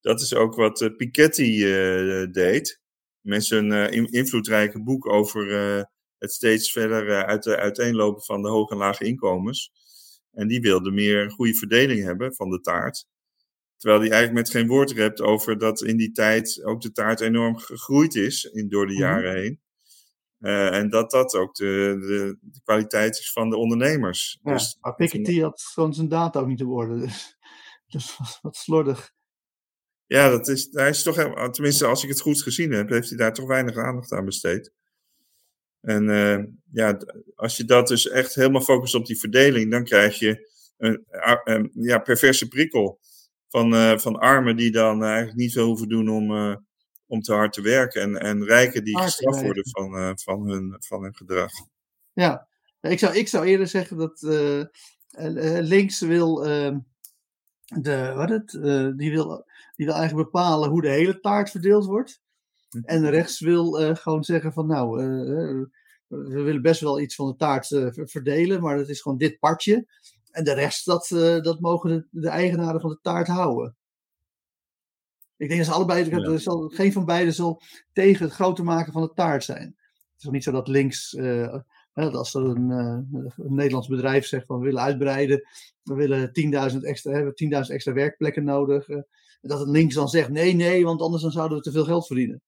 [0.00, 1.64] Dat is ook wat Piketty
[2.30, 2.80] deed.
[3.20, 3.72] Met zijn
[4.10, 5.46] invloedrijke boek over
[6.18, 9.72] het steeds verder uit, uiteenlopen van de hoge en lage inkomens.
[10.32, 13.06] En die wilde meer goede verdeling hebben van de taart.
[13.76, 17.20] Terwijl die eigenlijk met geen woord rept over dat in die tijd ook de taart
[17.20, 19.02] enorm gegroeid is in, door de mhm.
[19.02, 19.60] jaren heen.
[20.40, 24.38] Uh, en dat dat ook de, de, de, kwaliteit is van de ondernemers.
[24.42, 27.00] Ja, dus, maar Piketty had gewoon zijn data ook niet te worden.
[27.00, 27.36] Dus,
[27.86, 29.12] dus wat slordig.
[30.08, 33.18] Ja, dat is, hij is toch, tenminste als ik het goed gezien heb, heeft hij
[33.18, 34.72] daar toch weinig aandacht aan besteed.
[35.80, 36.98] En uh, ja,
[37.34, 41.04] als je dat dus echt helemaal focust op die verdeling, dan krijg je een,
[41.44, 43.00] een ja, perverse prikkel
[43.48, 46.56] van, uh, van armen die dan eigenlijk niet veel hoeven doen om, uh,
[47.06, 48.02] om te hard te werken.
[48.02, 51.50] En, en rijken die gestraft worden van, van, hun, van hun gedrag.
[52.12, 52.48] Ja,
[52.80, 54.20] ik zou, ik zou eerder zeggen dat
[55.68, 56.46] links wil.
[56.46, 56.78] Ehm,
[57.64, 58.50] de, wat het,
[58.96, 59.44] die, wil,
[59.78, 62.20] die wil eigenlijk bepalen hoe de hele taart verdeeld wordt.
[62.68, 62.78] Hm.
[62.84, 65.00] En rechts wil gewoon zeggen van nou,
[66.08, 69.38] we willen best wel iets van de taart uh, verdelen, maar dat is gewoon dit
[69.38, 69.86] partje.
[70.30, 71.06] En de rest, dat,
[71.42, 73.76] dat mogen de, de, eigenaren van de taart houden.
[75.36, 76.36] Ik denk dat ze allebei, ja.
[76.36, 77.62] zal, geen van beiden zal
[77.92, 79.66] tegen het groter maken van de taart zijn.
[79.66, 81.18] Het is ook niet zo dat links,
[81.92, 85.42] als er een, een, Nederlands bedrijf zegt van we willen uitbreiden,
[85.82, 86.30] we willen
[86.72, 88.88] 10.000 extra, hebben 10.000 extra werkplekken nodig.
[89.40, 92.06] Dat het links dan zegt nee, nee, want anders dan zouden we te veel geld
[92.06, 92.42] verdienen.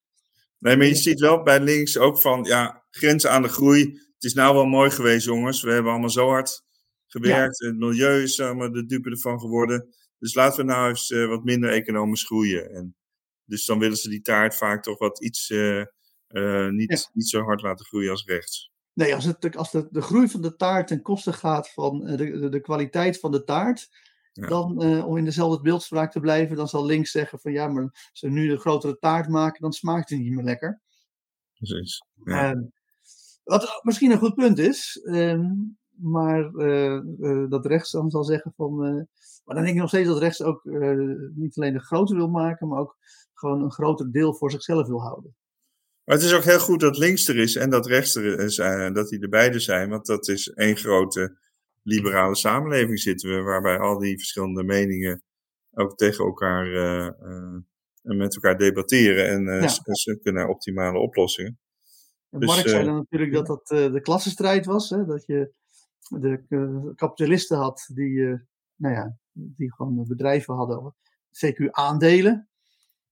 [0.59, 3.83] Nee, maar je ziet wel bij links ook van, ja, grenzen aan de groei.
[4.15, 5.63] Het is nou wel mooi geweest, jongens.
[5.63, 6.63] We hebben allemaal zo hard
[7.07, 7.59] gewerkt.
[7.59, 9.95] Het milieu is allemaal de dupe ervan geworden.
[10.19, 12.71] Dus laten we nou eens uh, wat minder economisch groeien.
[12.71, 12.97] En
[13.45, 15.85] dus dan willen ze die taart vaak toch wat iets, uh,
[16.29, 18.71] uh, niet, niet zo hard laten groeien als rechts.
[18.93, 22.17] Nee, als, het, als de, de groei van de taart ten koste gaat van de,
[22.17, 23.89] de, de kwaliteit van de taart,
[24.33, 27.83] dan, uh, om in dezelfde beeldspraak te blijven, dan zal links zeggen van ja, maar
[28.11, 30.81] als we nu de grotere taart maken, dan smaakt het niet meer lekker.
[31.61, 32.03] Precies.
[32.25, 32.55] Ja.
[32.55, 32.63] Uh,
[33.45, 35.41] wat misschien een goed punt is, uh,
[35.97, 37.01] maar eh,
[37.49, 38.77] dat rechts dan zal zeggen van.
[39.45, 40.65] maar dan denk ik nog steeds dat rechts ook
[41.35, 42.97] niet alleen de grote wil maken, maar ook
[43.35, 45.35] gewoon een groter deel voor zichzelf wil houden.
[46.05, 48.57] Maar het is ook heel goed dat links er is en dat rechts er is,
[48.93, 51.39] dat die er beide zijn, want dat is één grote
[51.83, 55.23] liberale samenleving zitten we, waarbij al die verschillende meningen
[55.71, 57.59] ook tegen elkaar uh,
[58.03, 59.69] met elkaar debatteren en ja.
[60.05, 61.59] kunnen naar optimale oplossingen.
[62.31, 65.05] dus, Marx zei dan natuurlijk dat dat de klassenstrijd was, hè?
[65.05, 65.53] dat je
[66.09, 68.21] de kapitalisten had die,
[68.77, 70.95] nou ja, die gewoon bedrijven hadden,
[71.47, 72.49] CQ aandelen,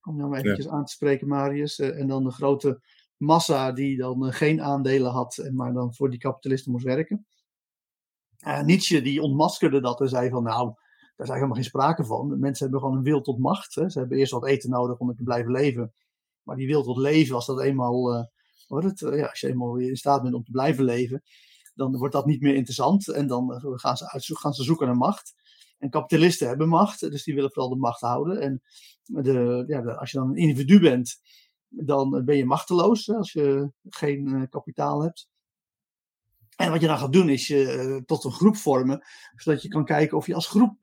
[0.03, 2.81] om nou maar eventjes aan te spreken, Marius, en dan de grote
[3.17, 7.27] massa die dan geen aandelen had, maar dan voor die kapitalisten moest werken.
[8.49, 10.75] Uh, Nietzsche die ontmaskerde dat en zei van nou,
[11.17, 12.39] daar is helemaal geen sprake van.
[12.39, 13.75] Mensen hebben gewoon een wil tot macht.
[13.75, 13.91] Hè.
[13.91, 15.95] Ze hebben eerst wat eten nodig om te blijven leven.
[16.43, 18.25] Maar die wil tot leven, als dat eenmaal, uh,
[18.83, 21.23] het, uh, ja, als je eenmaal in staat bent om te blijven leven,
[21.75, 23.09] dan wordt dat niet meer interessant.
[23.09, 25.35] En dan gaan ze, uitzoeken, gaan ze zoeken naar macht.
[25.79, 28.41] En kapitalisten hebben macht, dus die willen vooral de macht houden.
[28.41, 28.63] En
[29.05, 31.21] de, ja, als je dan een individu bent,
[31.69, 35.29] dan ben je machteloos als je geen kapitaal hebt.
[36.59, 39.05] En wat je dan gaat doen is je tot een groep vormen,
[39.35, 40.77] zodat je kan kijken of je als groep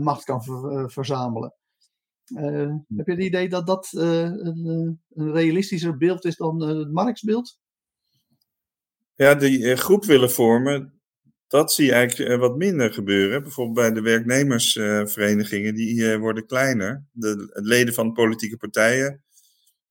[0.00, 0.42] macht kan
[0.90, 1.54] verzamelen.
[2.96, 7.58] Heb je het idee dat dat een, een, realistischer beeld is dan het Marxbeeld?
[9.14, 11.00] Ja, die groep willen vormen,
[11.46, 13.42] dat zie je eigenlijk wat minder gebeuren.
[13.42, 17.04] Bijvoorbeeld bij de werknemersverenigingen, die worden kleiner.
[17.10, 19.24] De, leden van politieke partijen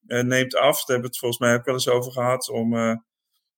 [0.01, 0.77] neemt af.
[0.77, 2.49] Daar hebben we het volgens mij ook wel eens over gehad.
[2.49, 2.73] Om,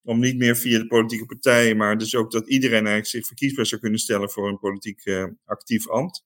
[0.03, 3.65] om niet meer via de politieke partijen, maar dus ook dat iedereen eigenlijk zich verkiesbaar
[3.65, 5.03] zou kunnen stellen voor een politiek
[5.45, 6.25] actief ambt.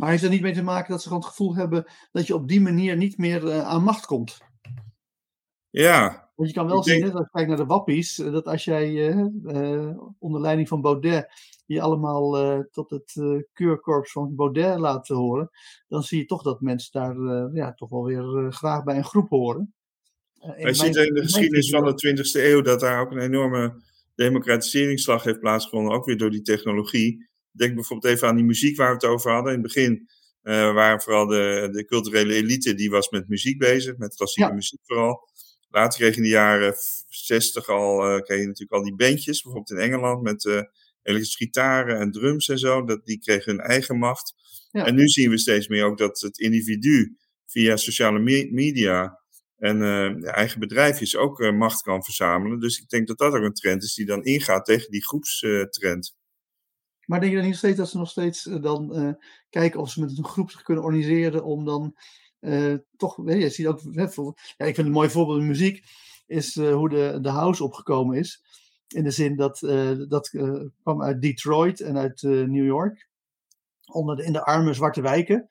[0.00, 2.34] Maar heeft er niet mee te maken dat ze gewoon het gevoel hebben dat je
[2.34, 4.38] op die manier niet meer uh, aan macht komt?
[5.70, 6.30] Ja.
[6.34, 7.12] Want je kan wel zien, denk...
[7.12, 11.32] als je kijkt naar de wappies, eh, dat als jij uh, onder leiding van Baudet
[11.66, 12.32] je allemaal
[12.70, 13.12] tot het
[13.52, 15.50] keurkorps van Baudet laat horen,
[15.88, 17.16] dan zie je toch dat mensen daar
[17.54, 19.74] ja, toch wel weer graag bij een groep horen.
[20.40, 23.82] Wij zien in de geschiedenis van de 20e eeuw dat daar ook een enorme
[24.14, 27.28] democratiseringsslag heeft plaatsgevonden, ook weer door die technologie.
[27.50, 29.52] Denk bijvoorbeeld even aan die muziek waar we het over hadden.
[29.52, 30.08] In het begin
[30.42, 34.80] uh, waren vooral de, de culturele elite, die was met muziek bezig, met klassieke muziek
[34.82, 35.28] vooral.
[35.68, 36.74] Later kreeg je in de jaren
[37.08, 40.62] 60 al, uh, kreeg je natuurlijk al die bandjes, bijvoorbeeld in Engeland, met uh,
[41.02, 42.84] elektrische gitaren en drums en zo.
[42.84, 44.34] Dat, die kregen hun eigen macht.
[44.70, 44.86] Ja.
[44.86, 47.16] En nu zien we steeds meer ook dat het individu
[47.46, 49.19] via sociale me media
[49.60, 52.60] en uh, eigen bedrijfjes ook uh, macht kan verzamelen.
[52.60, 56.14] Dus ik denk dat dat ook een trend is die dan ingaat tegen die groepstrend.
[57.06, 59.16] Maar denk je dan niet steeds dat ze nog steeds uh, dan
[59.50, 61.96] kijken of ze met een groep zich kunnen organiseren om dan
[62.96, 64.04] toch, je, ziet ook, ja,
[64.56, 65.84] ik vind een mooi voorbeeld in muziek
[66.26, 68.42] is hoe de, de house opgekomen is.
[68.88, 69.58] In de zin dat
[70.08, 70.28] dat
[70.82, 73.08] kwam uit Detroit en uit New York,
[73.84, 75.50] onder de, in de arme zwarte wijken.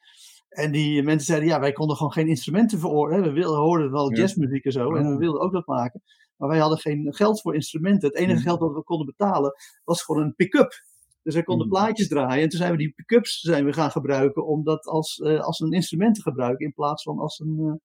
[0.50, 3.24] En die mensen zeiden, ja, wij konden gewoon geen instrumenten veroordelen.
[3.24, 6.02] We wilden, hoorden wel jazzmuziek en zo, en we wilden ook dat maken.
[6.38, 8.10] Maar wij hadden geen geld voor instrumenten.
[8.10, 10.84] Het enige geld dat we konden betalen was gewoon een pick-up.
[11.24, 11.76] Dus wij konden hmm.
[11.76, 12.44] plaatjes draaien.
[12.44, 15.60] En toen zijn we die pick-ups zijn we gaan gebruiken om dat als, uh, als
[15.60, 16.66] een instrument te gebruiken.
[16.66, 17.82] In plaats van als een,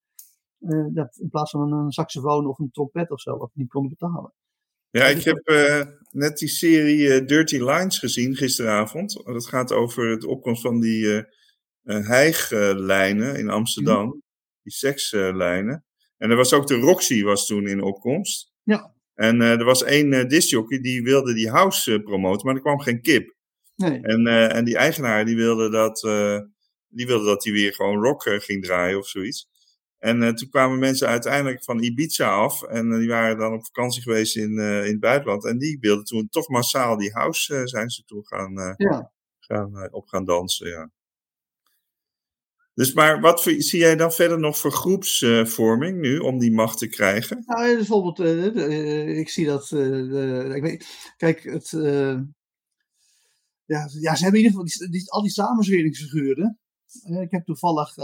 [0.58, 3.70] uh, uh, in plaats van een, saxofoon of een trompet of zo, wat we niet
[3.70, 4.32] konden betalen.
[4.90, 5.42] Ja, ik heb
[6.10, 9.22] net die serie Dirty Lines gezien gisteravond.
[9.24, 11.26] Dat gaat over de opkomst van die
[11.84, 14.04] hijglijnen in Amsterdam.
[14.04, 14.22] Mm.
[14.62, 15.84] Die sekslijnen.
[16.16, 18.52] En er was ook de Roxy was toen in opkomst.
[18.62, 18.94] Ja.
[19.14, 22.60] En uh, er was één uh, discjockey die wilde die house uh, promoten, maar er
[22.60, 23.34] kwam geen kip.
[23.76, 24.00] Nee.
[24.00, 26.00] En, en die eigenaar die wilde dat,
[26.88, 29.48] die wilde dat hij weer gewoon rock ging draaien of zoiets.
[29.98, 32.62] En toen kwamen mensen uiteindelijk van Ibiza af.
[32.62, 35.44] En die waren dan op vakantie geweest in, in het buitenland.
[35.46, 39.12] En die wilden toen toch massaal die house zijn ze toen gaan, ja.
[39.38, 40.68] gaan op gaan dansen.
[40.68, 40.90] Ja.
[42.74, 46.88] Dus maar wat zie jij dan verder nog voor groepsvorming nu om die macht te
[46.88, 47.42] krijgen?
[47.46, 49.70] Nou, bijvoorbeeld, uh, ik zie dat.
[49.70, 51.70] Uh, ik weet, kijk, het.
[53.66, 56.58] Ja, ja, ze hebben in ieder geval die, die, al die samenzweringsfiguren.
[57.20, 57.96] ik heb toevallig.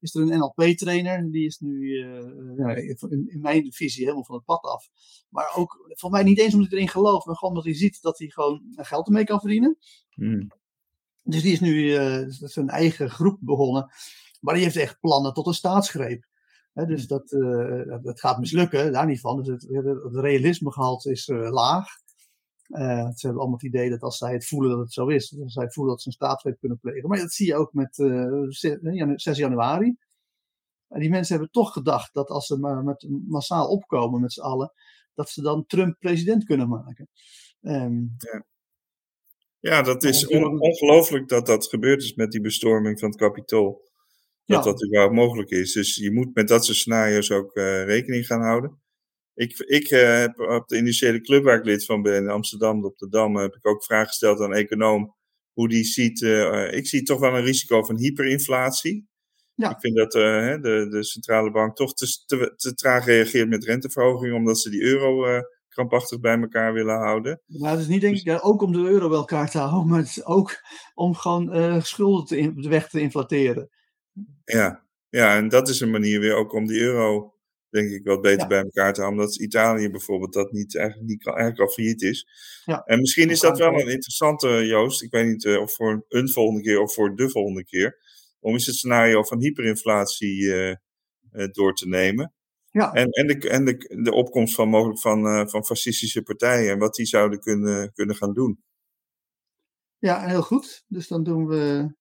[0.00, 4.62] is er een NLP-trainer, die is nu in, in, mijn visie helemaal van het pad
[4.62, 4.88] af.
[5.28, 8.02] Maar ook, voor mij niet eens omdat hij erin gelooft, maar gewoon omdat hij ziet
[8.02, 9.78] dat hij gewoon geld ermee kan verdienen.
[10.10, 10.48] Hmm.
[11.24, 13.90] Dus die is nu uh, zijn eigen groep begonnen.
[14.40, 16.26] Maar die heeft echt plannen tot een staatsgreep.
[16.72, 19.42] He, dus dat, uh, dat gaat mislukken, daar niet van.
[19.42, 19.62] Dus het,
[20.02, 21.86] het realismegehalte is uh, laag.
[22.66, 25.52] ze hebben allemaal het idee dat als zij het voelen dat het zo is, als
[25.52, 27.08] zij voelen dat ze een staatsgreep kunnen plegen.
[27.08, 27.94] Maar dat zie je ook met
[29.16, 29.96] 6 januari.
[30.88, 34.40] En die mensen hebben toch gedacht dat als ze maar met, massaal opkomen met z'n
[34.40, 34.72] allen,
[35.14, 37.08] dat ze dan Trump president kunnen maken.
[37.60, 38.44] Um, ja.
[39.64, 43.90] Ja, dat is on ongelooflijk dat dat gebeurd is met die bestorming van het kapitool.
[44.44, 44.70] Dat ja.
[44.70, 45.72] dat überhaupt mogelijk is.
[45.72, 48.82] Dus je moet met dat soort scenario's ook uh, rekening gaan houden.
[49.34, 52.84] Ik, ik uh, heb op de initiële club waar ik lid van ben, in Amsterdam,
[52.84, 55.14] op de Dam, heb ik ook vragen gesteld aan een econoom.
[55.52, 59.08] Hoe die ziet, uh, ik zie toch wel een risico van hyperinflatie.
[59.54, 59.70] Ja.
[59.70, 64.34] Ik vind dat de, de centrale bank toch te, te, te traag reageert met renteverhoging,
[64.34, 65.42] omdat ze die euro
[65.74, 67.40] krampachtig bij elkaar willen houden.
[67.46, 69.88] Maar het is niet denk ik ja, ook om de euro bij elkaar te houden,
[69.88, 70.62] maar het is ook
[70.94, 73.70] om gewoon uh, schulden te in, weg te inflateren.
[74.44, 74.84] Ja.
[75.08, 77.34] ja, en dat is een manier weer ook om die euro
[77.74, 78.46] denk ik wat beter ja.
[78.46, 79.20] bij elkaar te houden.
[79.20, 82.28] Omdat Italië bijvoorbeeld dat niet, eigenlijk, niet, eigenlijk al failliet is.
[82.64, 82.82] Ja.
[82.84, 85.02] En misschien is dat wel een interessante, Joost.
[85.02, 87.98] Ik weet niet uh, of voor een volgende keer of voor de volgende keer.
[88.40, 90.74] Om eens het scenario van hyperinflatie uh,
[91.50, 92.32] door te nemen.
[92.74, 92.92] Ja.
[92.92, 96.78] En, en, de, en de, de opkomst van mogelijk van, uh, van fascistische partijen en
[96.78, 98.62] wat die zouden kunnen, kunnen gaan doen.
[99.98, 100.84] Ja, heel goed.
[100.86, 101.94] Dus dan doen we,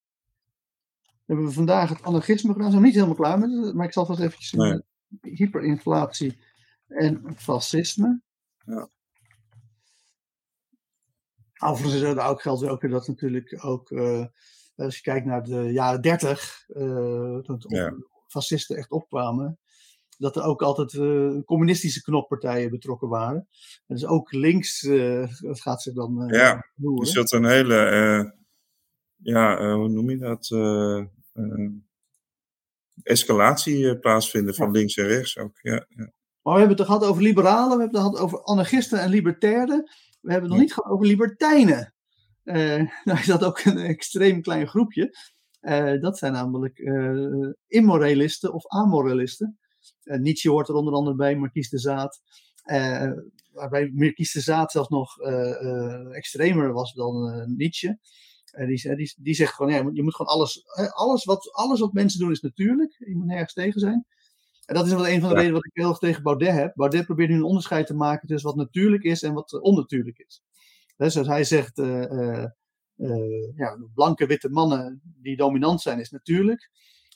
[1.26, 2.66] hebben we vandaag het anarchisme gedaan.
[2.66, 4.82] We zijn niet helemaal klaar met maar ik zal vast eventjes Nee.
[5.22, 6.40] hyperinflatie
[6.88, 8.22] en fascisme.
[8.66, 8.90] Ja.
[11.60, 14.26] Overigens is er ook geldt ook weer dat natuurlijk ook, eh,
[14.76, 17.94] als je kijkt naar de jaren dertig, uh, toen Ja.
[18.28, 19.60] fascisten echt opkwamen,
[20.18, 23.48] dat er ook altijd eh, communistische knoppartijen betrokken waren.
[23.88, 27.06] En dus ook links eh, dat gaat zich dan eh Ja, roeren.
[27.06, 28.34] Dus dat een hele,
[29.16, 30.48] ja, hoe noem je dat?
[33.04, 35.60] escalatie plaatsvinden van links en rechts ook.
[35.62, 36.12] Ja, ja.
[36.42, 39.90] Maar we hebben het gehad over liberalen, we hebben het gehad over anarchisten en libertairden.
[40.22, 41.94] We hebben het nog niet gehad over libertijnen.
[42.44, 45.16] Eh nou is dat ook een extreem klein groepje.
[46.00, 49.58] Dat zijn namelijk eh immoralisten of amoralisten.
[50.04, 52.22] Eh, Nietzsche hoort er onder andere bij, Marquise de Zaad.
[52.64, 53.12] Eh,
[53.52, 58.00] waarbij Marquise de Zaad zelfs nog eh, extremer was dan Nietzsche.
[58.68, 60.64] Die, die, die zegt gewoon, ja, je moet- je moet gewoon alles,
[60.94, 62.96] alles, wat, alles wat mensen doen is natuurlijk.
[63.00, 64.06] Je moet nergens tegen zijn.
[64.66, 65.42] En dat is wel een van de Ja.
[65.42, 66.76] redenen wat ik heel erg tegen Baudet heb.
[66.76, 70.44] Baudet probeert nu een onderscheid te maken tussen wat natuurlijk is en wat onnatuurlijk is.
[70.98, 71.76] Dus als hij zegt,
[73.56, 76.70] ja, blanke witte mannen die dominant zijn is natuurlijk.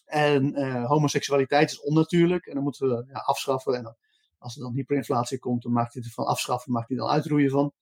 [0.07, 2.45] En eh, homoseksualiteit is onnatuurlijk.
[2.45, 3.73] En dan moeten we ja, afschaffen.
[3.73, 3.95] En dan,
[4.37, 7.73] als er dan hyperinflatie komt, dan maakt hij ervan afschaffen, maakt hij dan uitroeien van.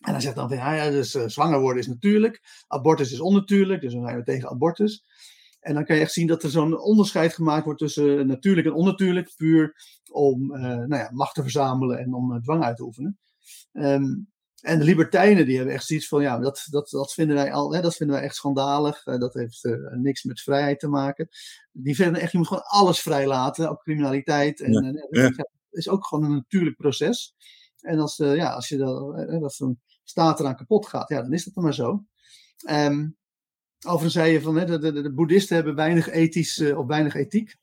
[0.00, 2.64] En hij zegt dan van ja, dus eh, zwanger worden is natuurlijk.
[2.66, 5.04] Abortus is onnatuurlijk, dus dan zijn we tegen abortus.
[5.60, 8.72] En dan kan je echt zien dat er zo'n onderscheid gemaakt wordt tussen natuurlijk en
[8.72, 9.74] onnatuurlijk, puur
[10.10, 13.18] om eh, nou ja, macht te verzamelen en om eh, dwang uit te oefenen.
[13.72, 14.14] Ehm,
[14.60, 17.74] en de libertijnen die hebben echt zoiets van, ja, dat, dat, dat, vinden, wij al,
[17.74, 19.06] hè, dat vinden wij echt schandalig.
[19.06, 21.28] Eh, dat heeft eh, niks met vrijheid te maken.
[21.72, 24.60] Die vinden echt, je moet gewoon alles vrijlaten, ook criminaliteit.
[24.60, 24.80] En, Ja.
[24.80, 27.34] en, ja, is ook gewoon een natuurlijk proces.
[27.80, 31.32] En als, eh, ja, als je dat, dat zo'n staat eraan kapot gaat, ja, dan
[31.32, 32.04] is dat dan maar zo.
[32.64, 33.06] Ehm
[33.86, 37.56] overigens zei je van, hè, de, de, de boeddhisten hebben weinig ethisch of weinig ethiek.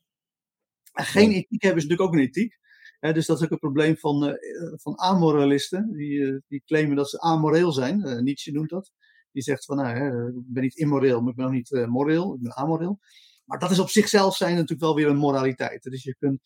[0.92, 2.58] En geen ethiek hebben is natuurlijk ook een ethiek.
[3.00, 5.92] Hè, dus dat is ook het probleem van, eh, van amoralisten.
[5.92, 8.02] Die, eh, die claimen dat ze amoreel zijn.
[8.02, 8.92] Eh, Nietzsche noemt dat.
[9.32, 12.34] Die zegt van, nou, hè, ik ben niet immoreel, maar ik ben ook niet moreel.
[12.34, 12.98] Ik ben amoreel.
[13.44, 15.82] Maar dat is op zichzelf zijn natuurlijk wel weer een moraliteit.
[15.82, 16.40] Dus je kunt,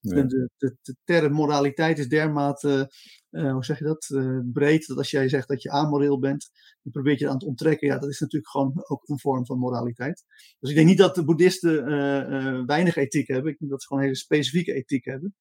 [0.00, 0.22] Ja.
[0.22, 2.90] de, de, de term moraliteit is dermate,
[3.30, 4.06] hoe zeg je dat,
[4.52, 4.86] breed.
[4.86, 6.50] Dat als jij zegt dat je amoreel bent,
[6.82, 7.88] je probeert je aan te onttrekken.
[7.88, 10.24] Ja, dat is natuurlijk gewoon ook een vorm van moraliteit.
[10.58, 11.84] Dus ik denk niet dat de boeddhisten
[12.66, 13.52] weinig ethiek hebben.
[13.52, 15.34] Ik denk dat ze gewoon een hele specifieke ethiek hebben.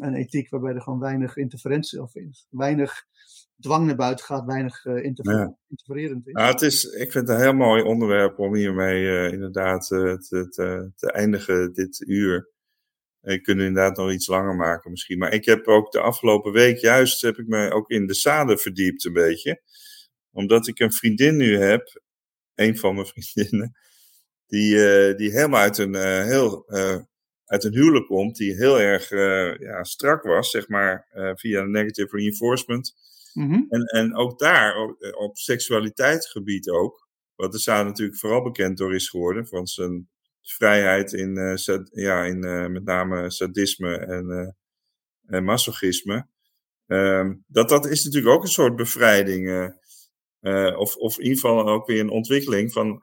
[0.00, 3.04] Een ethiek waarbij er gewoon weinig interferentie of in- weinig
[3.60, 5.56] dwang naar buiten gaat, weinig eh, interfer- Ja.
[5.68, 6.32] interfererend is.
[6.32, 10.12] Ja, het is, ik vind het een heel mooi onderwerp om hiermee eh, inderdaad eh,
[10.14, 12.48] te, te, te eindigen dit uur.
[13.22, 15.18] Ik kunnen inderdaad nog iets langer maken misschien.
[15.18, 18.58] Maar ik heb ook de afgelopen week juist heb ik me ook in de zaden
[18.58, 19.62] verdiept een beetje.
[20.30, 22.00] Omdat ik een vriendin nu heb,
[22.54, 23.72] een van mijn vriendinnen,
[24.46, 24.74] die,
[25.14, 25.94] die helemaal uit een,
[26.24, 26.64] heel,
[27.50, 31.62] uit een huwelijk komt, die heel erg eh, ja, strak was, zeg maar, eh, via
[31.62, 32.94] negative reinforcement.
[33.34, 33.62] Mhm.
[33.68, 38.78] En, en ook daar, op, eh, op seksualiteitsgebied ook, wat de Zaad natuurlijk vooral bekend
[38.78, 40.08] door is geworden, van zijn
[40.42, 42.38] vrijheid in, sad- ja, in
[42.72, 44.56] met name sadisme en,
[45.26, 46.26] en masochisme.
[46.86, 49.74] Ehm, dat, dat is natuurlijk ook een soort bevrijding,
[50.76, 53.02] of, of in ieder geval ook weer een ontwikkeling van,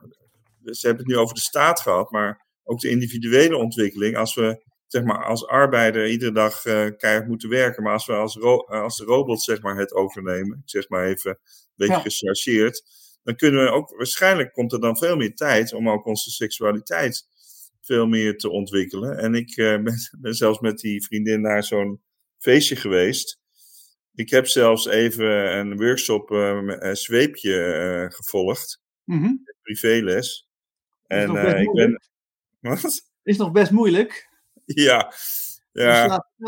[0.64, 4.64] ze hebben het nu over de staat gehad, maar ook de individuele ontwikkeling, als we
[4.88, 7.84] zeg maar, als arbeider iedere dag eh keihard moeten werken.
[7.84, 10.90] Maar als we als, ro eh, als de robots zeg maar, het overnemen, ik zeg
[10.90, 11.38] maar even een
[11.76, 12.00] beetje Ja.
[12.02, 12.84] gechargeerd,
[13.24, 17.26] dan kunnen we ook, waarschijnlijk komt er dan veel meer tijd om ook onze seksualiteit
[17.82, 19.18] veel meer te ontwikkelen.
[19.18, 22.02] En ik eh, ben, ben zelfs met die vriendin naar zo'n
[22.38, 23.40] feestje geweest.
[24.16, 29.32] Ik heb zelfs even een workshop een zweepje gevolgd, Mhm.
[29.62, 30.48] privéles.
[31.08, 32.02] En ik ben.
[32.82, 33.02] Wat?
[33.24, 34.28] Is nog best moeilijk.
[34.66, 35.14] Ja,
[35.72, 36.08] Je ja.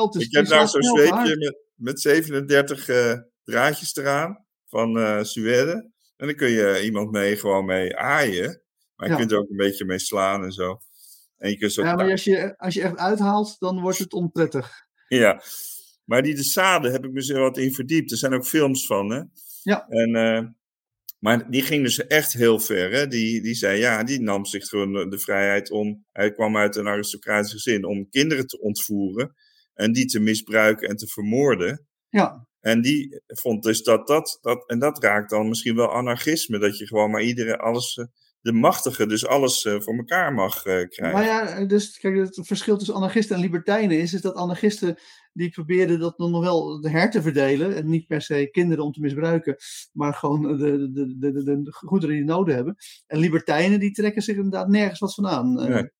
[0.10, 3.14] te- Ik heb nou slaat zo'n zweepje met, met 37 eh,
[3.44, 5.92] draadjes eraan van eh Suède.
[6.18, 8.62] En dan kun je iemand mee gewoon mee aaien.
[8.96, 9.20] Maar je Ja.
[9.20, 10.80] kunt er ook een beetje mee slaan en zo.
[11.38, 14.14] En je kunt zo Ja, maar als je, als je echt uithaalt, dan wordt het
[14.14, 14.72] onprettig.
[15.08, 15.42] Ja,
[16.06, 18.12] maar die de Sade heb ik me zo wat in verdiept.
[18.12, 19.22] Er zijn ook films van, hè?
[19.64, 19.88] Ja.
[19.88, 20.44] En, eh,
[21.20, 23.08] maar die ging dus echt heel ver, hè?
[23.08, 26.06] Die, die zei, ja, die nam zich gewoon de, vrijheid om...
[26.12, 29.36] Hij kwam uit een aristocratisch gezin om kinderen te ontvoeren...
[29.74, 31.88] en die te misbruiken en te vermoorden.
[32.10, 34.70] Ja, En die vond dus dat dat, dat...
[34.70, 36.60] En dat raakt dan misschien wel anarchisme.
[36.60, 38.08] Dat je gewoon maar iedereen alles...
[38.42, 41.12] eh, de machtige dus alles voor elkaar mag krijgen.
[41.12, 44.98] Maar ja, dus kijk, het verschil tussen anarchisten en libertijnen is, is dat anarchisten
[45.34, 47.76] die probeerden dat nog wel de her te verdelen.
[47.76, 49.56] En niet per se kinderen om te misbruiken,
[49.92, 52.76] maar gewoon de, de, de, de, de goederen die nodig hebben.
[53.08, 55.54] En libertijnen die trekken zich inderdaad nergens wat van aan.
[55.54, 55.92] Nee.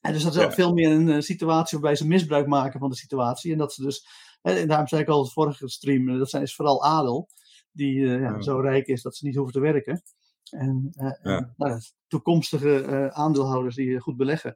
[0.00, 3.52] En dus dat is veel meer een situatie waarbij ze misbruik maken van de situatie.
[3.52, 4.06] En dat ze dus,
[4.42, 7.28] en daarom zei ik al het vorige stream, eh, dat zijn, is vooral adel,
[7.72, 10.02] die ja, zo rijk is dat ze niet hoeven te werken.
[10.50, 14.54] En, en nou, toekomstige aandeelhouders die goed beleggen.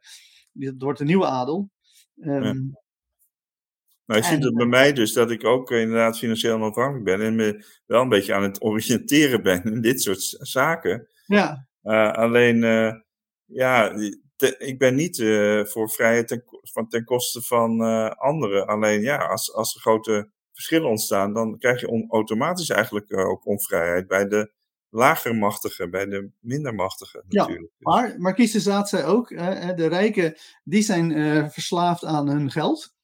[0.53, 1.71] Dat wordt de nieuwe adel.
[2.17, 2.79] Um,
[4.05, 7.35] nou, je ziet het bij mij dus dat ik ook inderdaad financieel onafhankelijk ben en
[7.35, 11.09] me wel een beetje aan het oriënteren ben in dit soort zaken.
[11.27, 11.69] Ja.
[12.13, 12.61] alleen,
[13.45, 13.93] ja,
[14.59, 17.81] ik ben niet uh, voor vrijheid ten, van, ten koste van
[18.17, 18.67] anderen.
[18.67, 24.07] Alleen ja, als, als er grote verschillen ontstaan, dan krijg je automatisch eigenlijk ook onvrijheid
[24.07, 24.53] bij de
[24.91, 27.73] lagere machtigen, bij de minder machtigen natuurlijk.
[27.79, 30.35] Ja, maar Marquise de Zaad zei ook, de rijken
[30.65, 31.13] die zijn
[31.51, 32.95] verslaafd aan hun geld.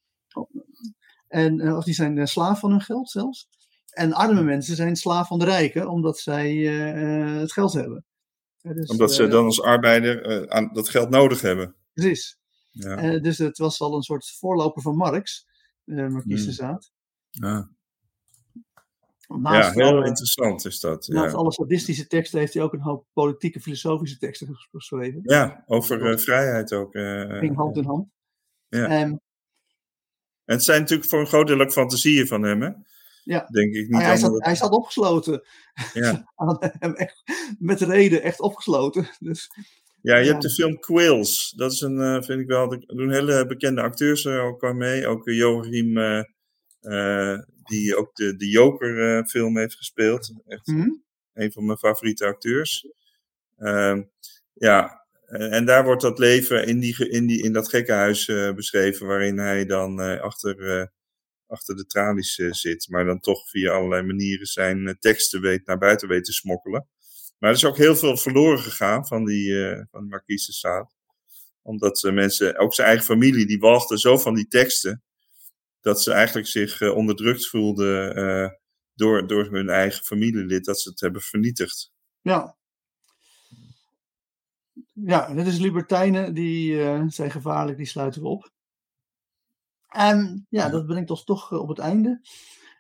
[1.28, 3.48] En, of die zijn slaaf van hun geld zelfs.
[3.90, 6.52] En arme mensen zijn slaaf van de rijken, omdat zij
[7.40, 8.04] het geld hebben.
[8.74, 11.74] Dus, Omdat ze eh, dan als arbeider eh, aan dat geld nodig hebben.
[11.92, 12.38] Precies.
[12.70, 12.96] Ja.
[12.96, 15.46] Eh, dus het was al een soort voorloper van Marx,
[15.84, 16.52] Marquise de hmm.
[16.52, 16.92] Zaad.
[17.30, 17.70] Ja.
[19.42, 21.06] Ja, heel interessant is dat.
[21.08, 25.20] Naast alle sadistische teksten heeft hij ook een hoop politieke, filosofische teksten geschreven.
[25.22, 26.92] Ja, over vrijheid ook.
[26.92, 28.08] Ging hand in hand.
[28.68, 28.86] Ja.
[28.86, 29.20] en
[30.44, 32.70] het zijn natuurlijk voor een groot deel ook fantasieën van hem, hè?
[33.24, 33.46] Ja.
[33.46, 34.02] Denk ik niet.
[34.02, 35.42] Hij, zat, hij zat opgesloten.
[35.92, 36.32] Ja.
[37.58, 39.08] met reden echt opgesloten.
[39.18, 39.50] Dus,
[40.02, 41.52] ja, je hebt de film Quills.
[41.56, 44.76] Dat is een, uh, vind ik wel, er doen hele bekende acteurs er ook aan
[44.76, 45.06] mee.
[45.06, 47.38] Ook uh, Joachim, uh,
[47.68, 50.32] die ook de, de Joker film heeft gespeeld.
[50.46, 52.88] Echt mm een van mijn favoriete acteurs.
[53.56, 54.02] Ehm,
[54.52, 59.38] ja, en daar wordt dat leven in, die, in, die, in dat gekkenhuis beschreven, waarin
[59.38, 60.90] hij dan achter
[61.46, 65.66] achter de tralies uh, zit, maar dan toch via allerlei manieren zijn uh, teksten weet,
[65.66, 66.88] naar buiten weet te smokkelen.
[67.38, 70.94] Maar er is ook heel veel verloren gegaan van die, uh, van de Marquise Sade.
[71.62, 75.02] Omdat mensen, ook zijn eigen familie, die walgde zo van die teksten,
[75.86, 78.58] dat ze eigenlijk zich onderdrukt voelden
[78.94, 81.92] door, door hun eigen familielid, dat ze het hebben vernietigd.
[82.20, 82.56] Ja.
[84.92, 86.76] Ja, dit is libertijnen, die
[87.10, 88.52] zijn gevaarlijk, die sluiten we op.
[89.96, 92.20] En ja, dat brengt ons toch eh, op het einde.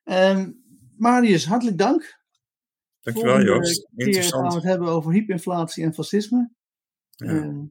[0.04, 0.64] Um,
[0.96, 2.20] Marius, hartelijk dank.
[3.00, 3.88] Dankjewel Joost.
[3.96, 4.42] Interessant.
[4.42, 6.50] gaan we het hebben over hyperinflatie en fascisme.
[7.10, 7.26] Ja.
[7.26, 7.64] Ehm,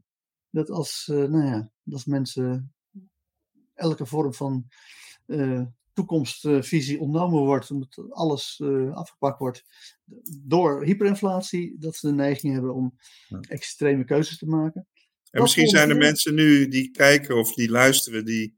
[0.49, 2.73] dat als, nou ja, als mensen
[3.73, 4.67] elke vorm van
[5.93, 9.63] toekomstvisie ontnomen wordt, omdat alles uh, afgepakt wordt
[10.43, 12.97] door hyperinflatie, dat ze de neiging hebben om
[13.49, 14.88] extreme keuzes te maken.
[15.32, 18.55] En misschien zijn er mensen nu die kijken of die luisteren, die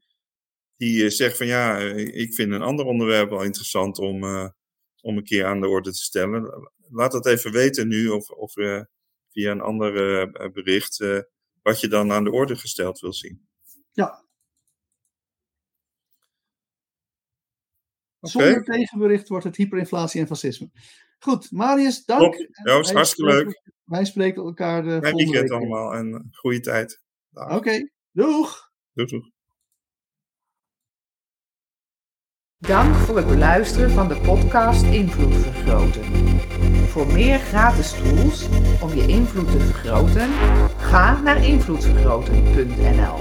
[0.78, 4.48] die eh, zegt van ja, eh, ik vind een ander onderwerp wel interessant om, uh,
[5.00, 6.70] om een keer aan de orde te stellen.
[6.90, 8.82] Laat dat even weten nu of, of uh,
[9.30, 11.04] via een ander uh, bericht
[11.62, 13.48] wat je dan aan de orde gesteld wil zien.
[13.92, 14.27] Ja.
[18.20, 18.52] Okay.
[18.52, 20.70] Zonder tegenbericht wordt het hyperinflatie en fascisme.
[21.18, 22.34] Goed, Marius, dank.
[22.64, 23.62] Ja, was hartstikke leuk.
[23.84, 25.50] Wij spreken elkaar de Fijn weekend week.
[25.50, 27.02] allemaal en goede tijd.
[27.32, 27.92] Oké, okay.
[28.12, 28.70] doeg.
[28.92, 29.30] Doeg, doeg.
[32.58, 36.04] Dank voor het beluisteren van de podcast Invloed Vergroten.
[36.88, 38.48] Voor meer gratis tools
[38.82, 40.28] om je invloed te vergroten,
[40.78, 43.16] ga naar invloedvergroten.nl.